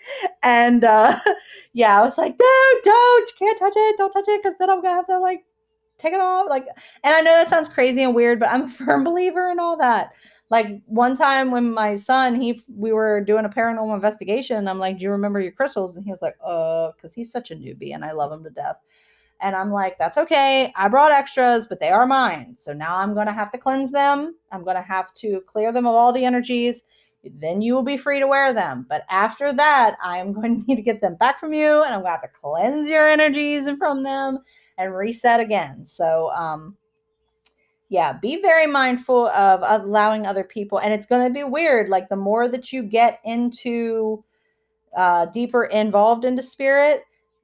And 0.44 0.84
uh 0.84 1.20
yeah, 1.74 2.00
I 2.00 2.04
was 2.04 2.18
like, 2.18 2.36
no, 2.40 2.80
don't, 2.84 3.32
can't 3.38 3.60
touch 3.60 3.74
it, 3.76 3.98
don't 3.98 4.12
touch 4.12 4.28
it, 4.28 4.42
because 4.42 4.58
then 4.58 4.70
I'm 4.70 4.82
gonna 4.82 4.96
have 4.96 5.08
to 5.08 5.20
like 5.20 5.44
take 5.98 6.14
it 6.14 6.22
off. 6.22 6.48
Like, 6.50 6.68
and 7.04 7.14
I 7.14 7.22
know 7.22 7.32
that 7.32 7.50
sounds 7.50 7.70
crazy 7.70 8.04
and 8.04 8.16
weird, 8.16 8.40
but 8.40 8.50
I'm 8.50 8.64
a 8.64 8.70
firm 8.70 9.04
believer 9.04 9.50
in 9.50 9.60
all 9.60 9.78
that. 9.78 10.14
Like 10.50 10.82
one 10.86 11.18
time 11.18 11.52
when 11.52 11.74
my 11.74 11.96
son, 11.96 12.40
he 12.40 12.62
we 12.74 12.94
were 12.94 13.22
doing 13.22 13.46
a 13.46 13.50
paranormal 13.50 13.94
investigation, 13.96 14.68
I'm 14.68 14.80
like, 14.80 14.98
Do 14.98 15.04
you 15.04 15.12
remember 15.12 15.42
your 15.42 15.52
crystals? 15.52 15.96
And 15.96 16.06
he 16.06 16.12
was 16.12 16.22
like, 16.22 16.36
uh, 16.44 16.92
because 16.92 17.14
he's 17.14 17.32
such 17.32 17.52
a 17.52 17.56
newbie 17.56 17.94
and 17.94 18.06
I 18.06 18.14
love 18.14 18.32
him 18.32 18.44
to 18.44 18.50
death. 18.50 18.78
And 19.40 19.56
I'm 19.56 19.72
like, 19.72 19.98
that's 20.00 20.18
okay. 20.18 20.74
I 20.76 20.88
brought 20.88 21.12
extras, 21.12 21.68
but 21.68 21.80
they 21.80 21.90
are 21.90 22.08
mine. 22.08 22.56
So 22.58 22.74
now 22.74 22.98
I'm 22.98 23.14
going 23.14 23.28
to 23.28 23.34
have 23.34 23.52
to 23.52 23.58
cleanse 23.58 23.92
them. 23.92 24.36
I'm 24.52 24.64
going 24.64 24.78
to 24.78 24.82
have 24.82 25.14
to 25.16 25.42
clear 25.42 25.72
them 25.72 25.86
of 25.86 25.94
all 25.94 26.12
the 26.12 26.26
energies. 26.26 26.82
Then 27.24 27.62
you 27.62 27.76
will 27.76 27.84
be 27.84 27.98
free 27.98 28.20
to 28.20 28.28
wear 28.28 28.54
them. 28.54 28.86
But 28.90 29.04
after 29.10 29.54
that, 29.54 29.96
I'm 30.02 30.34
going 30.34 30.62
to 30.62 30.68
need 30.68 30.78
to 30.78 30.82
get 30.82 31.02
them 31.02 31.16
back 31.16 31.40
from 31.40 31.54
you 31.54 31.84
and 31.84 31.94
I'm 31.94 32.02
going 32.02 32.06
to 32.06 32.10
have 32.12 32.22
to 32.22 32.30
cleanse 32.42 32.88
your 32.88 33.08
energies 33.08 33.68
and 33.68 33.78
from 33.78 34.04
them 34.04 34.40
and 34.78 34.96
reset 34.96 35.40
again. 35.40 35.86
So, 35.86 36.32
um, 36.32 36.78
yeah, 37.90 38.14
be 38.14 38.42
very 38.42 38.68
mindful 38.68 39.28
of 39.30 39.62
allowing 39.64 40.26
other 40.26 40.44
people. 40.44 40.80
And 40.80 40.94
it's 40.94 41.06
going 41.06 41.26
to 41.26 41.34
be 41.34 41.44
weird. 41.44 41.90
Like 41.90 42.10
the 42.10 42.16
more 42.16 42.50
that 42.50 42.74
you 42.74 42.84
get 42.84 43.20
into 43.24 44.24
uh, 44.96 45.28
deeper 45.28 45.66
involved 45.66 46.26
into 46.26 46.44
spirit, 46.44 47.04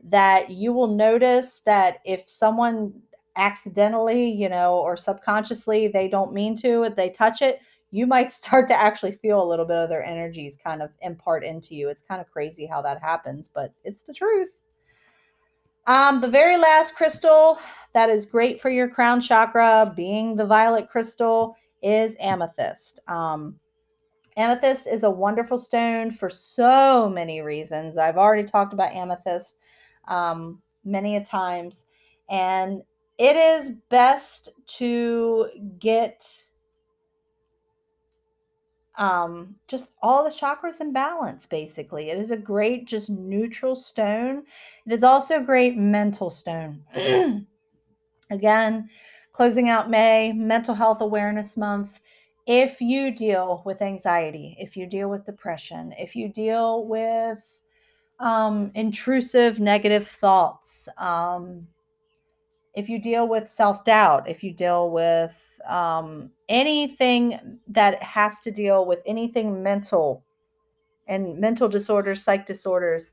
that 0.09 0.49
you 0.49 0.73
will 0.73 0.87
notice 0.87 1.61
that 1.65 1.99
if 2.03 2.29
someone 2.29 2.93
accidentally, 3.35 4.29
you 4.29 4.49
know, 4.49 4.75
or 4.75 4.97
subconsciously, 4.97 5.87
they 5.87 6.07
don't 6.07 6.33
mean 6.33 6.57
to, 6.57 6.83
if 6.83 6.95
they 6.95 7.09
touch 7.09 7.41
it, 7.41 7.59
you 7.91 8.05
might 8.05 8.31
start 8.41 8.67
to 8.67 8.75
actually 8.75 9.13
feel 9.13 9.41
a 9.41 9.47
little 9.47 9.65
bit 9.65 9.77
of 9.77 9.87
their 9.87 10.03
energies 10.03 10.57
kind 10.61 10.81
of 10.81 10.91
impart 11.01 11.43
into 11.45 11.73
you. 11.73 11.87
It's 11.87 12.01
kind 12.01 12.19
of 12.19 12.29
crazy 12.29 12.65
how 12.65 12.81
that 12.81 13.01
happens, 13.01 13.49
but 13.53 13.73
it's 13.85 14.03
the 14.03 14.13
truth. 14.13 14.49
Um, 15.85 16.21
the 16.21 16.29
very 16.29 16.57
last 16.57 16.95
crystal 16.95 17.57
that 17.93 18.09
is 18.09 18.25
great 18.25 18.61
for 18.61 18.69
your 18.69 18.87
crown 18.87 19.21
chakra, 19.21 19.91
being 19.95 20.35
the 20.35 20.45
violet 20.45 20.89
crystal, 20.89 21.55
is 21.81 22.15
amethyst. 22.19 22.99
Um, 23.07 23.59
amethyst 24.37 24.87
is 24.87 25.03
a 25.03 25.09
wonderful 25.09 25.57
stone 25.57 26.11
for 26.11 26.29
so 26.29 27.09
many 27.09 27.41
reasons. 27.41 27.97
I've 27.97 28.17
already 28.17 28.47
talked 28.47 28.73
about 28.73 28.93
amethyst 28.93 29.57
um, 30.07 30.61
many 30.85 31.17
a 31.17 31.25
times. 31.25 31.85
And 32.29 32.81
it 33.17 33.35
is 33.35 33.73
best 33.89 34.49
to 34.77 35.49
get 35.79 36.25
um, 38.97 39.55
just 39.67 39.93
all 40.01 40.23
the 40.23 40.29
chakras 40.29 40.81
in 40.81 40.93
balance, 40.93 41.47
basically. 41.47 42.09
It 42.09 42.17
is 42.17 42.31
a 42.31 42.37
great, 42.37 42.87
just 42.87 43.09
neutral 43.09 43.75
stone. 43.75 44.43
It 44.85 44.93
is 44.93 45.03
also 45.03 45.37
a 45.37 45.43
great 45.43 45.77
mental 45.77 46.29
stone. 46.29 46.83
Again, 48.29 48.89
closing 49.31 49.69
out 49.69 49.89
May, 49.89 50.31
Mental 50.33 50.75
Health 50.75 51.01
Awareness 51.01 51.57
Month. 51.57 52.01
If 52.45 52.81
you 52.81 53.11
deal 53.11 53.63
with 53.65 53.81
anxiety, 53.81 54.55
if 54.59 54.75
you 54.77 54.85
deal 54.85 55.09
with 55.09 55.25
depression, 55.25 55.93
if 55.97 56.15
you 56.15 56.29
deal 56.29 56.85
with 56.85 57.61
um, 58.19 58.71
intrusive 58.75 59.59
negative 59.59 60.07
thoughts, 60.07 60.87
um, 60.97 61.67
if 62.75 62.89
you 62.89 62.99
deal 62.99 63.27
with 63.27 63.47
self 63.47 63.83
doubt, 63.85 64.29
if 64.29 64.43
you 64.43 64.51
deal 64.53 64.89
with 64.91 65.39
um, 65.67 66.31
anything 66.49 67.59
that 67.67 68.01
has 68.01 68.39
to 68.41 68.51
deal 68.51 68.85
with 68.85 69.01
anything 69.05 69.63
mental 69.63 70.23
and 71.07 71.37
mental 71.37 71.67
disorders, 71.67 72.23
psych 72.23 72.45
disorders, 72.45 73.11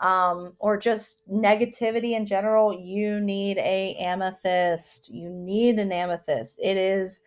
um, 0.00 0.54
or 0.58 0.76
just 0.76 1.28
negativity 1.30 2.16
in 2.16 2.26
general, 2.26 2.72
you 2.78 3.20
need 3.20 3.58
a 3.58 3.94
amethyst. 3.94 5.08
You 5.08 5.28
need 5.30 5.78
an 5.78 5.92
amethyst. 5.92 6.58
It 6.62 6.76
is 6.76 7.22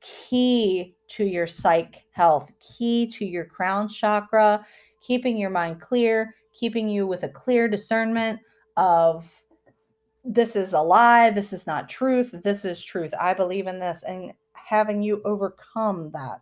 key 0.00 0.96
to 1.08 1.24
your 1.24 1.46
psych 1.46 2.04
health, 2.10 2.52
key 2.60 3.06
to 3.06 3.24
your 3.24 3.44
crown 3.44 3.88
chakra, 3.88 4.66
keeping 5.00 5.36
your 5.36 5.50
mind 5.50 5.80
clear, 5.80 6.34
keeping 6.52 6.88
you 6.88 7.06
with 7.06 7.22
a 7.22 7.28
clear 7.28 7.68
discernment 7.68 8.40
of 8.76 9.41
this 10.24 10.56
is 10.56 10.72
a 10.72 10.80
lie, 10.80 11.30
this 11.30 11.52
is 11.52 11.66
not 11.66 11.88
truth, 11.88 12.34
this 12.44 12.64
is 12.64 12.82
truth. 12.82 13.12
I 13.20 13.34
believe 13.34 13.66
in 13.66 13.78
this, 13.78 14.02
and 14.06 14.32
having 14.54 15.02
you 15.02 15.20
overcome 15.24 16.10
that. 16.12 16.40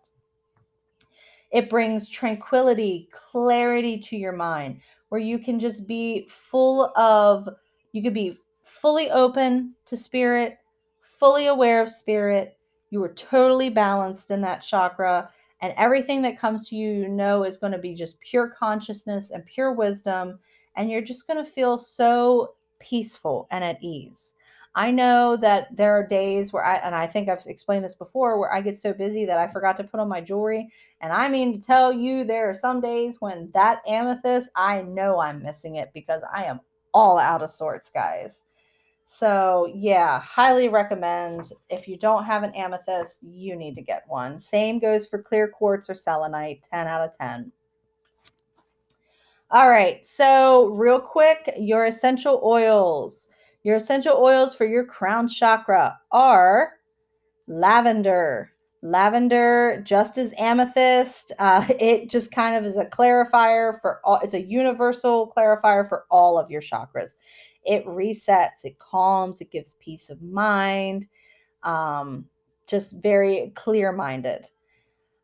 It 1.51 1.71
brings 1.71 2.09
tranquility, 2.09 3.09
clarity 3.13 3.99
to 3.99 4.17
your 4.17 4.33
mind, 4.33 4.81
where 5.09 5.21
you 5.21 5.39
can 5.39 5.59
just 5.59 5.89
be 5.89 6.29
full 6.29 6.97
of, 6.97 7.49
you 7.93 8.03
could 8.03 8.15
be 8.15 8.39
fully 8.63 9.11
open 9.11 9.75
to 9.87 9.97
spirit, 9.97 10.59
fully 11.01 11.47
aware 11.47 11.83
of 11.83 11.91
spirit. 11.91 12.57
You 12.91 13.03
are 13.03 13.15
totally 13.15 13.69
balanced 13.69 14.31
in 14.31 14.41
that 14.43 14.63
chakra 14.63 15.31
and 15.61 15.75
everything 15.77 16.23
that 16.23 16.39
comes 16.39 16.69
to 16.69 16.77
you, 16.77 16.93
you 16.93 17.09
know, 17.09 17.45
is 17.45 17.59
going 17.59 17.73
to 17.73 17.79
be 17.79 17.95
just 17.95 18.21
pure 18.21 18.49
consciousness 18.49 19.31
and 19.31 19.45
pure 19.45 19.73
wisdom. 19.73 20.39
And 20.77 20.91
you're 20.91 21.03
just 21.03 21.27
going 21.27 21.45
to 21.45 21.51
feel 21.51 21.77
so 21.77 22.55
peaceful 22.81 23.47
and 23.51 23.63
at 23.63 23.83
ease. 23.83 24.35
I 24.75 24.93
know 24.93 25.37
that 25.39 25.75
there 25.77 25.93
are 25.93 26.07
days 26.07 26.53
where 26.53 26.65
I, 26.65 26.77
and 26.77 26.95
I 26.95 27.07
think 27.07 27.29
I've 27.29 27.45
explained 27.47 27.85
this 27.85 27.95
before, 27.95 28.39
where 28.39 28.53
I 28.53 28.61
get 28.61 28.79
so 28.79 28.93
busy 28.93 29.25
that 29.25 29.39
I 29.39 29.49
forgot 29.49 29.77
to 29.79 29.85
put 29.85 29.99
on 29.99 30.09
my 30.09 30.21
jewelry. 30.21 30.71
And 31.01 31.13
I 31.13 31.29
mean 31.29 31.61
to 31.61 31.67
tell 31.67 31.93
you, 31.93 32.25
there 32.25 32.49
are 32.49 32.55
some 32.55 32.81
days 32.81 33.21
when 33.21 33.51
that 33.53 33.83
amethyst, 33.89 34.51
I 34.55 34.83
know 34.83 35.19
I'm 35.19 35.43
missing 35.43 35.77
it 35.77 35.91
because 35.93 36.23
I 36.33 36.45
am 36.45 36.61
all 36.95 37.19
out 37.19 37.43
of 37.43 37.51
sorts, 37.51 37.91
guys. 37.91 38.45
So, 39.07 39.73
yeah, 39.75 40.21
highly 40.21 40.69
recommend. 40.69 41.53
If 41.69 41.89
you 41.89 41.97
don't 41.97 42.25
have 42.25 42.45
an 42.45 42.55
amethyst, 42.55 43.25
you 43.25 43.57
need 43.57 43.75
to 43.75 43.83
get 43.83 44.05
one. 44.07 44.39
Same 44.39 44.79
goes 44.79 45.05
for 45.05 45.21
clear 45.21 45.49
quartz 45.49 45.91
or 45.91 45.97
selenite, 45.97 46.65
10 46.71 46.87
out 46.87 47.09
of 47.09 47.19
10. 47.19 47.51
All 49.53 49.69
right, 49.69 50.07
so 50.07 50.67
real 50.67 51.01
quick, 51.01 51.53
your 51.59 51.85
essential 51.87 52.41
oils. 52.45 53.27
Your 53.65 53.77
essential 53.77 54.17
oils 54.17 54.55
for 54.55 54.65
your 54.65 54.85
crown 54.85 55.29
chakra 55.29 55.99
are 56.13 56.75
lavender. 57.49 58.53
Lavender, 58.83 59.83
just 59.85 60.19
as 60.19 60.33
amethyst, 60.39 61.33
uh, 61.39 61.67
it 61.81 62.11
just 62.11 62.33
kind 62.33 62.57
of 62.57 62.65
is 62.65 62.77
a 62.77 62.87
clarifier 62.87 63.81
for 63.81 64.01
all, 64.05 64.21
it's 64.23 64.35
a 64.35 64.43
universal 64.43 65.33
clarifier 65.37 65.89
for 65.89 66.07
all 66.11 66.39
of 66.39 66.51
your 66.51 66.63
chakras 66.63 67.15
it 67.65 67.85
resets, 67.87 68.65
it 68.65 68.79
calms, 68.79 69.41
it 69.41 69.51
gives 69.51 69.75
peace 69.81 70.11
of 70.11 70.23
mind. 70.23 71.07
Um, 71.63 72.27
just 72.67 72.93
very 73.03 73.53
clear 73.55 73.93
minded. 73.93 74.49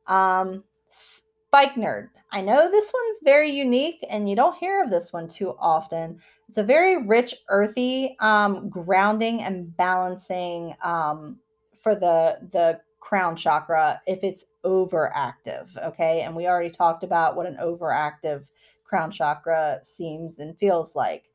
Um, 0.06 0.64
Spikenard. 0.88 2.10
I 2.36 2.42
know 2.42 2.70
this 2.70 2.92
one's 2.92 3.20
very 3.24 3.50
unique 3.50 4.04
and 4.10 4.28
you 4.28 4.36
don't 4.36 4.58
hear 4.58 4.84
of 4.84 4.90
this 4.90 5.10
one 5.10 5.26
too 5.26 5.56
often. 5.58 6.20
It's 6.50 6.58
a 6.58 6.62
very 6.62 7.06
rich, 7.06 7.34
earthy, 7.48 8.14
um, 8.20 8.68
grounding 8.68 9.40
and 9.42 9.74
balancing 9.74 10.74
um, 10.82 11.38
for 11.80 11.94
the, 11.94 12.36
the 12.52 12.78
crown 13.00 13.36
chakra 13.36 14.02
if 14.06 14.22
it's 14.22 14.44
overactive. 14.66 15.74
Okay. 15.82 16.20
And 16.20 16.36
we 16.36 16.46
already 16.46 16.68
talked 16.68 17.04
about 17.04 17.36
what 17.36 17.46
an 17.46 17.56
overactive 17.56 18.44
crown 18.84 19.10
chakra 19.10 19.78
seems 19.82 20.38
and 20.38 20.58
feels 20.58 20.94
like. 20.94 21.30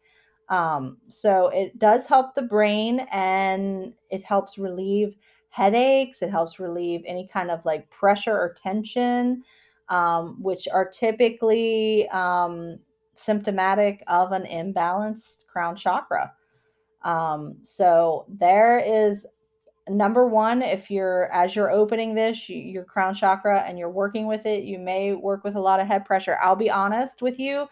Um, 0.49 0.97
so 1.07 1.47
it 1.47 1.79
does 1.79 2.05
help 2.05 2.35
the 2.35 2.43
brain 2.43 3.07
and 3.11 3.91
it 4.11 4.21
helps 4.21 4.59
relieve 4.59 5.15
headaches. 5.49 6.21
It 6.21 6.29
helps 6.29 6.59
relieve 6.59 7.01
any 7.07 7.27
kind 7.27 7.49
of 7.49 7.65
like 7.65 7.89
pressure 7.89 8.37
or 8.37 8.53
tension, 8.53 9.43
um, 9.91 10.41
which 10.41 10.67
are 10.67 10.89
typically 10.89 12.09
um, 12.09 12.79
symptomatic 13.13 14.03
of 14.07 14.31
an 14.31 14.43
imbalanced 14.45 15.45
crown 15.45 15.75
chakra. 15.75 16.33
Um, 17.03 17.57
so 17.61 18.25
there 18.27 18.79
is 18.79 19.27
number 19.89 20.27
one 20.27 20.61
if 20.61 20.89
you're 20.89 21.31
as 21.33 21.55
you're 21.55 21.71
opening 21.71 22.13
this 22.13 22.47
your 22.47 22.85
crown 22.85 23.13
chakra 23.13 23.61
and 23.67 23.79
you're 23.79 23.89
working 23.89 24.27
with 24.27 24.45
it 24.45 24.63
you 24.63 24.77
may 24.77 25.11
work 25.13 25.43
with 25.43 25.55
a 25.55 25.59
lot 25.59 25.79
of 25.79 25.87
head 25.87 26.05
pressure 26.05 26.37
i'll 26.39 26.55
be 26.55 26.69
honest 26.69 27.23
with 27.23 27.39
you 27.39 27.67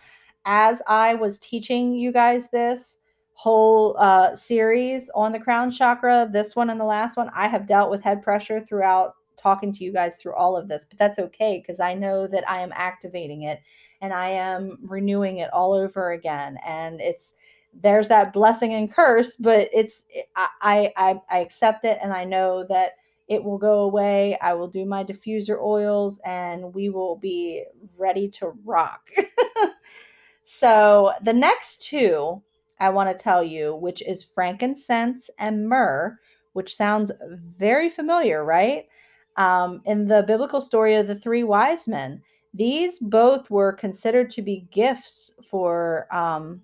as 0.45 0.81
I 0.87 1.13
was 1.15 1.39
teaching 1.39 1.93
you 1.93 2.11
guys 2.11 2.49
this 2.49 2.99
whole 3.33 3.95
uh, 3.99 4.35
series 4.35 5.09
on 5.15 5.31
the 5.31 5.39
crown 5.39 5.71
chakra, 5.71 6.29
this 6.31 6.55
one 6.55 6.69
and 6.69 6.79
the 6.79 6.85
last 6.85 7.17
one, 7.17 7.29
I 7.33 7.47
have 7.47 7.67
dealt 7.67 7.89
with 7.89 8.03
head 8.03 8.21
pressure 8.21 8.59
throughout 8.59 9.13
talking 9.39 9.73
to 9.73 9.83
you 9.83 9.93
guys 9.93 10.17
through 10.17 10.35
all 10.35 10.57
of 10.57 10.67
this, 10.67 10.85
but 10.87 10.97
that's 10.97 11.19
okay 11.19 11.61
because 11.61 11.79
I 11.79 11.93
know 11.93 12.27
that 12.27 12.49
I 12.49 12.61
am 12.61 12.71
activating 12.75 13.43
it 13.43 13.61
and 14.01 14.13
I 14.13 14.29
am 14.29 14.77
renewing 14.83 15.37
it 15.37 15.51
all 15.53 15.73
over 15.73 16.11
again. 16.11 16.57
And 16.65 16.99
it's 17.01 17.33
there's 17.73 18.07
that 18.07 18.33
blessing 18.33 18.73
and 18.73 18.91
curse, 18.91 19.35
but 19.35 19.69
it's 19.73 20.05
I 20.35 20.91
I 20.97 21.21
I 21.29 21.39
accept 21.39 21.85
it 21.85 21.99
and 22.01 22.13
I 22.13 22.25
know 22.25 22.65
that 22.69 22.93
it 23.29 23.43
will 23.43 23.59
go 23.59 23.81
away. 23.81 24.37
I 24.41 24.53
will 24.55 24.67
do 24.67 24.85
my 24.85 25.03
diffuser 25.03 25.61
oils 25.61 26.19
and 26.25 26.73
we 26.73 26.89
will 26.89 27.15
be 27.15 27.63
ready 27.97 28.27
to 28.27 28.53
rock. 28.65 29.11
so, 30.43 31.13
the 31.21 31.33
next 31.33 31.83
two 31.83 32.41
I 32.79 32.89
want 32.89 33.15
to 33.15 33.23
tell 33.23 33.43
you, 33.43 33.75
which 33.75 34.01
is 34.01 34.23
frankincense 34.23 35.29
and 35.37 35.69
myrrh, 35.69 36.17
which 36.53 36.75
sounds 36.75 37.11
very 37.29 37.89
familiar, 37.89 38.43
right? 38.43 38.87
Um, 39.39 39.81
in 39.85 40.07
the 40.07 40.23
biblical 40.27 40.61
story 40.61 40.95
of 40.97 41.07
the 41.07 41.15
three 41.15 41.43
wise 41.43 41.89
men, 41.89 42.23
these 42.53 42.99
both 42.99 43.51
were 43.51 43.73
considered 43.73 44.31
to 44.31 44.43
be 44.43 44.67
gifts 44.73 45.31
for 45.49 46.07
um, 46.15 46.61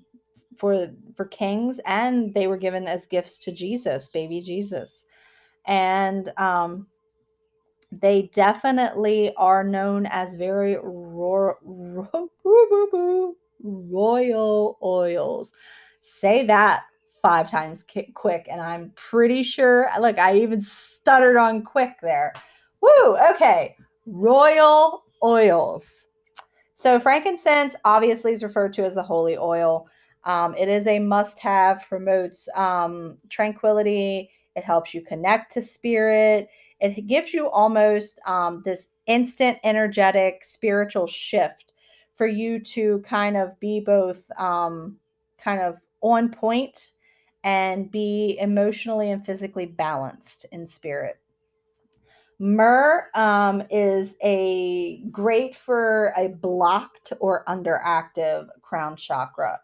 for 0.58 0.90
for 1.16 1.26
kings, 1.26 1.82
and 1.86 2.34
they 2.34 2.48
were 2.48 2.58
given 2.58 2.88
as 2.88 3.08
gifts 3.08 3.40
to 3.40 3.54
Jesus, 3.54 4.10
baby 4.10 4.42
Jesus, 4.42 5.06
and 5.68 6.32
um, 6.38 6.88
they 7.92 8.32
definitely 8.34 9.34
are 9.38 9.64
known 9.66 10.08
as 10.08 10.36
very 10.36 10.78
ro- 10.84 11.56
ro- 11.64 13.36
royal 13.64 14.80
oils. 14.84 15.54
Say 16.04 16.46
that 16.48 16.84
five 17.24 17.52
times 17.52 17.86
quick, 18.16 18.48
and 18.52 18.62
I'm 18.62 18.92
pretty 18.96 19.44
sure. 19.44 19.90
Look, 20.00 20.20
I 20.20 20.38
even 20.40 20.62
stuttered 20.62 21.38
on 21.38 21.64
quick 21.64 21.96
there. 22.04 22.34
Woo! 22.86 23.17
Okay, 23.32 23.76
royal 24.06 25.06
oils. 25.24 26.08
So 26.76 27.00
frankincense 27.00 27.76
obviously 27.84 28.34
is 28.34 28.43
referred 28.43 28.74
to 28.74 28.84
as 28.84 28.95
the 28.95 29.04
holy 29.04 29.38
oil. 29.38 29.88
Um, 30.24 30.56
it 30.56 30.67
is 30.67 30.86
a 30.88 31.00
must-have. 31.00 31.86
Promotes 31.88 32.48
um, 32.56 33.17
tranquility. 33.30 34.30
It 34.56 34.63
helps 34.63 34.93
you 34.93 35.02
connect 35.02 35.54
to 35.54 35.62
spirit. 35.62 36.48
It 36.80 37.08
gives 37.08 37.34
you 37.34 37.50
almost 37.50 38.19
um, 38.28 38.62
this 38.65 38.88
instant, 39.08 39.58
energetic, 39.63 40.43
spiritual 40.43 41.08
shift 41.08 41.74
for 42.13 42.28
you 42.28 42.60
to 42.60 43.00
kind 43.08 43.38
of 43.38 43.60
be 43.60 43.80
both 43.80 44.30
um, 44.38 44.98
kind 45.38 45.62
of 45.62 45.80
on 46.02 46.30
point 46.30 46.91
and 47.43 47.91
be 47.91 48.38
emotionally 48.39 49.12
and 49.12 49.26
physically 49.26 49.65
balanced 49.65 50.45
in 50.52 50.67
spirit. 50.67 51.19
Myrrh 52.39 53.08
um, 53.15 53.63
is 53.69 54.17
a 54.21 55.02
great 55.12 55.56
for 55.56 56.13
a 56.17 56.30
blocked 56.30 57.13
or 57.19 57.45
underactive 57.48 58.48
crown 58.62 58.95
chakra. 58.95 59.60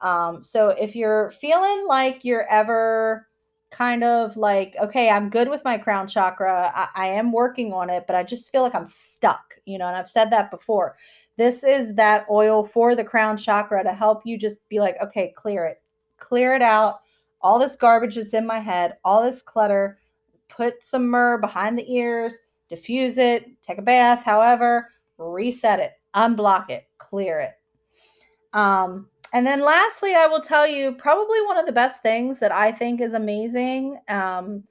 Um, 0.00 0.42
so 0.42 0.68
if 0.70 0.94
you're 0.94 1.30
feeling 1.32 1.86
like 1.86 2.24
you're 2.24 2.48
ever 2.48 3.28
kind 3.70 4.04
of 4.04 4.36
like, 4.36 4.76
okay, 4.80 5.08
I'm 5.08 5.30
good 5.30 5.48
with 5.48 5.64
my 5.64 5.78
crown 5.78 6.06
chakra, 6.06 6.70
I, 6.74 6.88
I 6.94 7.06
am 7.08 7.32
working 7.32 7.72
on 7.72 7.90
it, 7.90 8.04
but 8.06 8.14
I 8.14 8.22
just 8.22 8.52
feel 8.52 8.62
like 8.62 8.74
I'm 8.74 8.86
stuck, 8.86 9.54
you 9.64 9.78
know, 9.78 9.86
and 9.86 9.96
I've 9.96 10.08
said 10.08 10.30
that 10.30 10.50
before. 10.50 10.96
This 11.38 11.64
is 11.64 11.94
that 11.94 12.26
oil 12.30 12.64
for 12.64 12.94
the 12.94 13.04
crown 13.04 13.36
chakra 13.36 13.82
to 13.82 13.92
help 13.92 14.22
you 14.24 14.36
just 14.36 14.66
be 14.68 14.78
like, 14.78 14.96
okay, 15.02 15.32
clear 15.36 15.64
it, 15.64 15.80
clear 16.18 16.54
it 16.54 16.62
out. 16.62 17.00
All 17.40 17.58
this 17.58 17.76
garbage 17.76 18.16
that's 18.16 18.34
in 18.34 18.46
my 18.46 18.60
head, 18.60 18.98
all 19.04 19.22
this 19.22 19.42
clutter, 19.42 19.98
put 20.54 20.84
some 20.84 21.08
myrrh 21.08 21.38
behind 21.38 21.78
the 21.78 21.92
ears, 21.92 22.40
diffuse 22.68 23.18
it, 23.18 23.50
take 23.62 23.78
a 23.78 23.82
bath, 23.82 24.22
however, 24.22 24.88
reset 25.18 25.80
it, 25.80 25.92
unblock 26.14 26.70
it, 26.70 26.86
clear 26.98 27.40
it. 27.40 27.54
Um, 28.56 29.08
and 29.32 29.46
then 29.46 29.60
lastly, 29.64 30.14
I 30.14 30.26
will 30.26 30.40
tell 30.40 30.66
you 30.66 30.92
probably 30.92 31.40
one 31.46 31.58
of 31.58 31.66
the 31.66 31.72
best 31.72 32.02
things 32.02 32.38
that 32.40 32.52
I 32.52 32.70
think 32.70 33.00
is 33.00 33.14
amazing 33.14 33.98
um, 34.08 34.64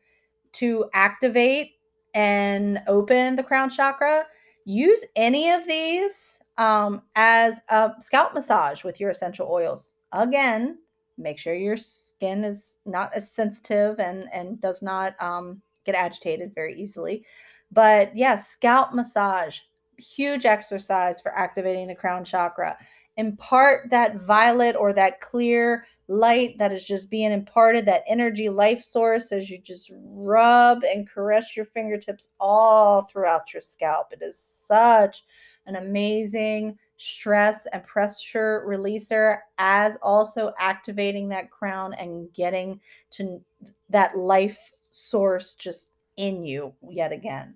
to 0.54 0.86
activate 0.94 1.72
and 2.14 2.82
open 2.88 3.36
the 3.36 3.44
crown 3.44 3.70
chakra. 3.70 4.26
Use 4.66 5.04
any 5.16 5.50
of 5.50 5.66
these 5.66 6.42
um, 6.58 7.02
as 7.16 7.60
a 7.70 7.92
scalp 8.00 8.36
massage 8.36 8.84
with 8.84 9.00
your 9.00 9.10
essential 9.10 9.48
oils. 9.50 9.94
Again, 10.12 10.78
make 11.18 11.40
sure 11.40 11.56
your 11.56 11.78
skin 11.78 12.44
is 12.44 12.76
not 12.86 13.12
as 13.16 13.32
sensitive 13.32 14.00
and 14.00 14.30
and 14.32 14.62
does 14.62 14.82
not 14.84 15.22
um, 15.22 15.62
get 15.86 15.96
agitated 15.96 16.54
very 16.54 16.80
easily. 16.80 17.26
But 17.72 18.16
yeah, 18.16 18.36
scalp 18.36 18.94
massage, 18.94 19.60
huge 19.98 20.46
exercise 20.46 21.22
for 21.22 21.38
activating 21.38 21.88
the 21.88 21.96
crown 21.96 22.24
chakra. 22.24 22.78
Impart 23.18 23.90
that 23.90 24.22
violet 24.22 24.76
or 24.76 24.94
that 24.94 25.22
clear 25.22 25.86
light 26.08 26.58
that 26.58 26.74
is 26.74 26.84
just 26.84 27.10
being 27.10 27.32
imparted, 27.32 27.86
that 27.86 28.04
energy 28.08 28.50
life 28.50 28.82
source 28.82 29.32
as 29.32 29.50
you 29.50 29.58
just 29.58 29.92
rub 29.94 30.84
and 30.84 31.10
caress 31.10 31.56
your 31.56 31.66
fingertips 31.66 32.30
all 32.40 33.04
throughout 33.04 33.54
your 33.54 33.62
scalp. 33.62 34.12
It 34.12 34.22
is 34.22 34.38
such 34.38 35.24
an 35.66 35.78
amazing 35.78 36.78
stress 36.98 37.66
and 37.72 37.84
pressure 37.84 38.64
releaser, 38.68 39.40
as 39.58 39.98
also 40.02 40.54
activating 40.60 41.30
that 41.30 41.50
crown 41.50 41.94
and 41.94 42.32
getting 42.34 42.80
to 43.12 43.42
that 43.90 44.18
life 44.18 44.74
source 44.92 45.56
just 45.56 45.90
in 46.18 46.44
you 46.44 46.74
yet 46.88 47.12
again. 47.12 47.56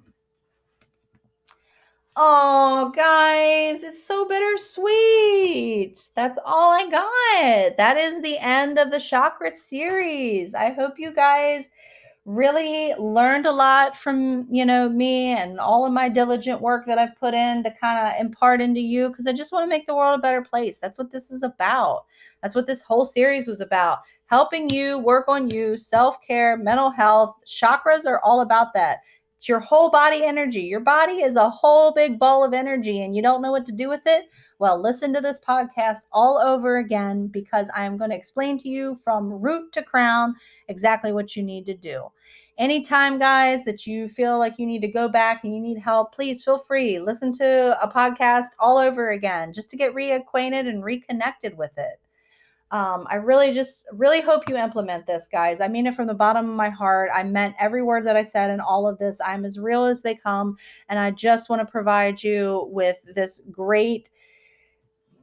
Oh, 2.17 2.93
guys, 2.95 3.84
it's 3.84 4.08
so 4.08 4.26
bittersweet. 4.26 6.12
That's 6.15 6.39
all 6.45 6.71
I 6.71 6.89
got. 6.89 7.76
That 7.76 7.98
is 7.98 8.21
the 8.21 8.38
end 8.38 8.80
of 8.80 8.89
the 8.89 9.02
chakra 9.02 9.54
series. 9.54 10.56
I 10.56 10.71
hope 10.71 10.93
you 10.98 11.13
guys 11.13 11.65
really 12.25 12.91
learned 12.97 13.45
a 13.45 13.51
lot 13.51 13.95
from 13.95 14.47
you 14.49 14.65
know 14.65 14.89
me 14.89 15.31
and 15.31 15.59
all 15.59 15.85
of 15.85 15.93
my 15.93 16.09
diligent 16.09 16.59
work 16.59 16.85
that 16.88 16.97
I've 16.97 17.15
put 17.15 17.35
in 17.35 17.63
to 17.63 17.71
kind 17.71 17.99
of 17.99 18.19
impart 18.19 18.61
into 18.61 18.81
you 18.81 19.09
because 19.09 19.27
I 19.27 19.31
just 19.33 19.51
want 19.51 19.63
to 19.63 19.69
make 19.69 19.85
the 19.85 19.95
world 19.95 20.17
a 20.17 20.21
better 20.21 20.41
place. 20.41 20.79
That's 20.79 20.97
what 20.97 21.11
this 21.11 21.29
is 21.29 21.43
about. 21.43 22.05
That's 22.41 22.55
what 22.55 22.65
this 22.65 22.81
whole 22.81 23.05
series 23.05 23.47
was 23.47 23.61
about. 23.61 23.99
Helping 24.25 24.69
you 24.69 24.97
work 24.97 25.27
on 25.27 25.51
you, 25.51 25.77
self-care, 25.77 26.57
mental 26.57 26.89
health. 26.89 27.35
Chakras 27.45 28.07
are 28.07 28.19
all 28.21 28.41
about 28.41 28.73
that. 28.73 28.99
It's 29.38 29.50
your 29.50 29.60
whole 29.60 29.89
body 29.89 30.24
energy. 30.24 30.62
Your 30.62 30.80
body 30.80 31.21
is 31.21 31.36
a 31.36 31.50
whole 31.50 31.93
big 31.93 32.17
ball 32.17 32.43
of 32.43 32.54
energy 32.54 33.04
and 33.04 33.15
you 33.15 33.21
don't 33.21 33.41
know 33.41 33.52
what 33.52 33.65
to 33.65 33.71
do 33.71 33.89
with 33.89 34.04
it. 34.06 34.26
Well, 34.60 34.82
listen 34.82 35.13
to 35.13 35.21
this 35.21 35.41
podcast 35.45 36.00
all 36.12 36.38
over 36.38 36.78
again 36.78 37.28
because 37.28 37.69
I'm 37.76 37.98
going 37.98 38.12
to 38.12 38.15
explain 38.15 38.58
to 38.60 38.69
you 38.69 38.95
from 39.04 39.32
root 39.32 39.74
to 39.74 39.84
crown 39.84 40.36
exactly 40.69 41.12
what 41.12 41.36
you 41.36 41.43
need 41.43 41.65
to 41.65 41.76
do. 41.76 42.06
Anytime, 42.58 43.19
guys, 43.19 43.65
that 43.65 43.86
you 43.86 44.08
feel 44.08 44.39
like 44.39 44.58
you 44.58 44.65
need 44.65 44.82
to 44.82 44.88
go 44.88 45.10
back 45.10 45.43
and 45.43 45.54
you 45.54 45.60
need 45.60 45.78
help, 45.78 46.15
please 46.15 46.41
feel 46.41 46.58
free. 46.58 47.00
Listen 47.00 47.34
to 47.34 47.78
a 47.84 47.88
podcast 47.88 48.52
all 48.60 48.78
over 48.78 49.10
again 49.10 49.52
just 49.52 49.69
to 49.71 49.78
get 49.78 49.93
reacquainted 49.93 50.69
and 50.69 50.82
reconnected 50.82 51.58
with 51.58 51.78
it. 51.78 52.00
Um, 52.71 53.06
I 53.10 53.15
really 53.15 53.54
just 53.54 53.86
really 53.91 54.21
hope 54.21 54.49
you 54.49 54.58
implement 54.58 55.06
this, 55.06 55.28
guys. 55.32 55.62
I 55.62 55.67
mean 55.67 55.88
it 55.88 55.95
from 55.95 56.08
the 56.08 56.13
bottom 56.13 56.49
of 56.49 56.56
my 56.56 56.69
heart. 56.69 57.10
I 57.13 57.23
meant 57.23 57.56
every 57.60 57.84
word 57.84 58.06
that 58.06 58.15
I 58.15 58.23
said 58.23 58.49
in 58.49 58.60
all 58.60 58.88
of 58.88 58.97
this. 58.97 59.19
I'm 59.23 59.45
as 59.45 59.60
real 59.60 59.86
as 59.86 60.01
they 60.01 60.15
come. 60.15 60.58
And 60.89 60.99
I 60.99 61.12
just 61.12 61.49
want 61.49 61.62
to 61.62 61.71
provide 61.71 62.23
you 62.23 62.67
with 62.71 62.97
this 63.13 63.41
great 63.51 64.10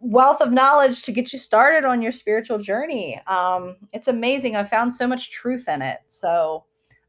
wealth 0.00 0.40
of 0.40 0.52
knowledge 0.52 1.02
to 1.02 1.12
get 1.12 1.32
you 1.32 1.38
started 1.38 1.84
on 1.84 2.02
your 2.02 2.12
spiritual 2.12 2.58
journey. 2.58 3.20
Um, 3.26 3.76
it's 3.92 4.08
amazing. 4.08 4.56
I 4.56 4.64
found 4.64 4.94
so 4.94 5.06
much 5.06 5.30
truth 5.30 5.68
in 5.68 5.82
it. 5.82 5.98
So 6.08 6.64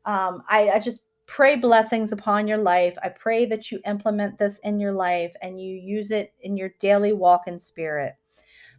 um, 0.05 0.43
I, 0.49 0.71
I 0.71 0.79
just 0.79 1.05
pray 1.25 1.55
blessings 1.55 2.11
upon 2.11 2.47
your 2.47 2.59
life. 2.59 2.95
I 3.03 3.09
pray 3.09 3.45
that 3.45 3.71
you 3.71 3.79
implement 3.87 4.37
this 4.37 4.59
in 4.59 4.79
your 4.79 4.91
life 4.93 5.33
and 5.41 5.59
you 5.59 5.75
use 5.75 6.11
it 6.11 6.33
in 6.41 6.55
your 6.55 6.69
daily 6.79 7.13
walk 7.13 7.47
in 7.47 7.59
spirit. 7.59 8.13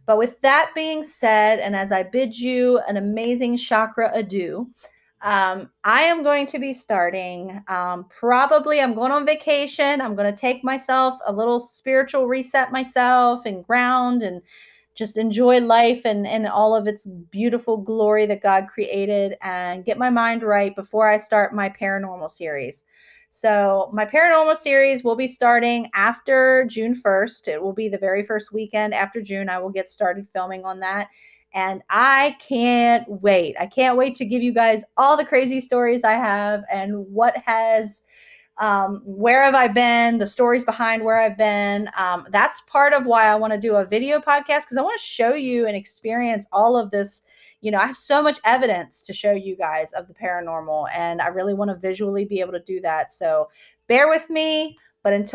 But 0.05 0.17
with 0.17 0.39
that 0.41 0.71
being 0.75 1.03
said, 1.03 1.59
and 1.59 1.75
as 1.75 1.91
I 1.91 2.03
bid 2.03 2.37
you 2.37 2.79
an 2.87 2.97
amazing 2.97 3.57
chakra 3.57 4.11
adieu, 4.13 4.69
um, 5.21 5.71
I 5.83 6.01
am 6.03 6.23
going 6.23 6.45
to 6.47 6.59
be 6.59 6.71
starting. 6.71 7.63
Um, 7.67 8.05
probably, 8.09 8.79
I'm 8.79 8.93
going 8.93 9.11
on 9.11 9.25
vacation. 9.25 9.99
I'm 10.01 10.15
going 10.15 10.31
to 10.31 10.39
take 10.39 10.63
myself 10.63 11.17
a 11.25 11.33
little 11.33 11.59
spiritual 11.59 12.27
reset 12.27 12.71
myself 12.71 13.45
and 13.45 13.65
ground 13.65 14.21
and 14.21 14.41
just 14.93 15.17
enjoy 15.17 15.59
life 15.59 16.05
and, 16.05 16.25
and 16.27 16.47
all 16.47 16.75
of 16.75 16.87
its 16.87 17.05
beautiful 17.05 17.77
glory 17.77 18.25
that 18.27 18.43
God 18.43 18.67
created 18.67 19.35
and 19.41 19.83
get 19.83 19.97
my 19.97 20.09
mind 20.09 20.43
right 20.43 20.75
before 20.75 21.09
I 21.09 21.17
start 21.17 21.53
my 21.53 21.69
paranormal 21.69 22.31
series. 22.31 22.85
So, 23.37 23.89
my 23.91 24.05
paranormal 24.05 24.55
series 24.55 25.03
will 25.03 25.17
be 25.17 25.27
starting 25.27 25.89
after 25.93 26.63
June 26.69 26.95
1st. 26.95 27.49
It 27.49 27.61
will 27.61 27.73
be 27.73 27.89
the 27.89 27.97
very 27.97 28.23
first 28.23 28.53
weekend 28.53 28.93
after 28.93 29.21
June. 29.21 29.49
I 29.49 29.59
will 29.59 29.71
get 29.71 29.89
started 29.89 30.25
filming 30.31 30.63
on 30.63 30.79
that. 30.79 31.09
And 31.53 31.81
I 31.89 32.37
can't 32.39 33.03
wait. 33.09 33.57
I 33.59 33.65
can't 33.65 33.97
wait 33.97 34.15
to 34.15 34.25
give 34.25 34.41
you 34.41 34.53
guys 34.53 34.85
all 34.95 35.17
the 35.17 35.25
crazy 35.25 35.59
stories 35.59 36.05
I 36.05 36.13
have 36.13 36.63
and 36.71 37.05
what 37.07 37.35
has 37.45 38.03
um, 38.57 39.01
where 39.03 39.43
have 39.43 39.53
I 39.53 39.67
been, 39.67 40.17
the 40.17 40.27
stories 40.27 40.63
behind 40.63 41.03
where 41.03 41.19
I've 41.19 41.37
been. 41.37 41.89
Um, 41.99 42.27
that's 42.29 42.61
part 42.67 42.93
of 42.93 43.05
why 43.05 43.25
I 43.25 43.35
want 43.35 43.51
to 43.51 43.59
do 43.59 43.75
a 43.75 43.85
video 43.85 44.19
podcast 44.19 44.61
because 44.61 44.77
I 44.77 44.81
want 44.81 44.97
to 44.97 45.05
show 45.05 45.33
you 45.33 45.67
and 45.67 45.75
experience 45.75 46.47
all 46.53 46.77
of 46.77 46.89
this. 46.89 47.21
You 47.65 47.71
know, 47.71 47.79
I 47.79 47.87
have 47.87 47.97
so 47.97 48.21
much 48.21 48.39
evidence 48.43 49.01
to 49.01 49.11
show 49.11 49.31
you 49.31 49.57
guys 49.57 49.91
of 49.93 50.07
the 50.07 50.13
paranormal, 50.13 50.85
and 50.93 51.19
I 51.19 51.29
really 51.29 51.55
want 51.55 51.71
to 51.71 51.75
visually 51.75 52.23
be 52.23 52.39
able 52.39 52.51
to 52.51 52.59
do 52.59 52.79
that. 52.81 53.11
So 53.11 53.49
bear 53.87 54.07
with 54.07 54.29
me. 54.29 54.77
But 55.01 55.13
until 55.13 55.33